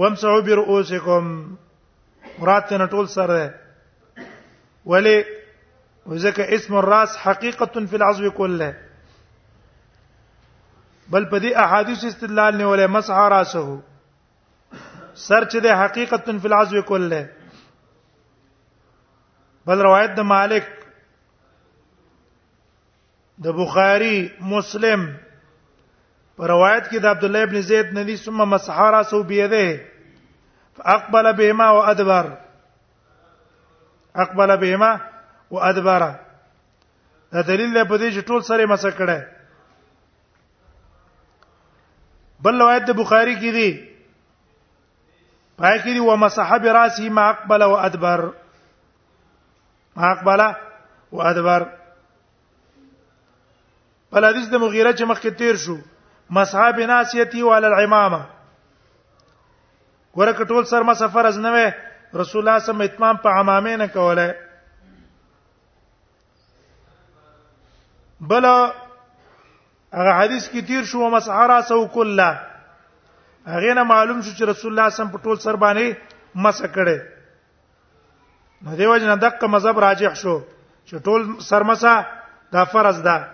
وامسحوا 0.00 0.40
برؤوسکم 0.48 1.22
مراد 2.38 2.62
ته 2.72 2.84
ټول 2.90 3.06
سره 3.14 3.36
ولی 4.92 5.16
وذکه 6.06 6.46
اسم 6.58 6.72
الراس 6.80 7.10
حقیقه 7.22 7.76
فی 7.94 7.96
العضو 7.98 8.24
كله 8.36 8.70
بل 11.10 11.24
په 11.32 11.36
دې 11.38 11.52
احادیث 11.64 11.98
استدلال 12.08 12.52
نه 12.58 12.64
ولې 12.66 12.86
مسح 12.96 13.16
راسه 13.34 13.68
سر 15.14 15.44
چې 15.44 15.58
د 15.64 15.66
حقیقه 15.80 16.26
فی 16.44 16.48
العضو 16.52 16.76
كله 16.82 17.22
بل 19.70 19.80
روایت 19.88 20.14
د 20.20 20.30
مالک 20.34 20.68
د 23.44 23.46
بخاری 23.58 24.16
مسلم 24.52 25.02
په 26.40 26.46
روایت 26.48 26.88
کې 26.90 26.98
د 27.04 27.06
عبد 27.14 27.24
الله 27.26 27.42
ابن 27.46 27.56
زید 27.70 27.88
ندی 27.96 28.16
ثم 28.18 28.38
مسحارا 28.50 29.00
سو 29.08 29.18
بيده 29.30 29.70
فاقبل 30.76 31.26
بهما 31.40 31.66
وادبر 31.78 32.26
اقبل 34.24 34.50
بهما 34.62 34.92
وادبر 35.56 36.02
دا 37.34 37.40
دلیل 37.50 37.70
دی 37.76 37.82
په 37.90 37.96
دې 37.98 38.08
چې 38.14 38.20
ټول 38.28 38.40
سره 38.48 38.66
مسح 38.72 38.90
کړه 39.00 39.18
بل 42.48 42.54
روایت 42.64 42.84
د 42.88 42.92
بخاری 43.02 43.34
کې 43.36 43.50
دی 43.58 43.68
پای 45.58 45.78
کې 45.78 45.90
دی 45.98 46.02
و 46.08 46.10
مسح 46.24 46.48
براسه 46.64 47.06
ما 47.20 47.26
اقبل 47.34 47.62
و 47.68 47.74
ادبر 47.90 48.20
ما 50.00 50.06
اقبل 50.14 50.40
و 51.12 51.18
ادبر 51.34 51.62
بل 54.12 54.22
حدیث 54.32 54.46
د 54.52 54.54
مغیره 54.54 54.92
چې 54.92 55.02
مخکې 55.02 55.38
تیر 55.44 55.56
شو 55.68 55.78
مسح 56.36 56.70
بناسیتی 56.78 57.42
وعلى 57.42 57.66
العمامه 57.66 58.20
ورکه 60.18 60.44
ټول 60.52 60.64
سر 60.72 60.82
ما 60.88 60.94
سفر 61.00 61.26
از 61.30 61.38
نه 61.46 61.64
رسول 62.20 62.40
الله 62.42 62.58
سم 62.66 62.80
اتمام 62.84 63.16
په 63.24 63.28
عمامه 63.40 63.72
نه 63.80 63.86
کوله 63.94 64.26
بل 68.32 68.44
هغه 69.94 70.12
حدیث 70.20 70.48
کې 70.52 70.64
تیر 70.68 70.84
شو 70.92 71.10
مسعرا 71.16 71.58
سو 71.72 71.80
کله 71.98 72.28
هغه 73.56 73.74
نه 73.80 73.84
معلوم 73.90 74.22
شو 74.22 74.30
چې 74.38 74.48
رسول 74.52 74.72
الله 74.78 74.90
سم 75.00 75.08
په 75.16 75.24
ټول 75.26 75.36
سر 75.46 75.56
باندې 75.56 75.94
مس 76.46 76.62
کړه 76.62 76.98
نو 78.68 78.76
دیو 78.80 78.94
جن 79.02 79.18
دغه 79.26 79.46
مذهب 79.56 79.78
راجح 79.88 80.14
شو 80.22 80.38
چې 80.86 80.94
ټول 81.10 81.28
سرمسا 81.50 81.98
دا 82.52 82.64
فرض 82.76 83.02
ده 83.02 83.28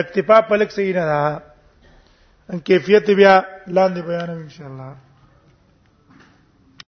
اکتفا 0.00 0.40
په 0.52 0.56
لک 0.62 0.72
صحیح 0.78 0.94
نه 1.00 1.06
ده 1.14 1.20
ان 2.52 2.58
کیفیت 2.68 3.04
بیا 3.18 3.34
لاندې 3.76 4.00
بیانوم 4.08 4.38
ان 4.46 4.50
شاء 4.56 4.68
الله 4.70 4.90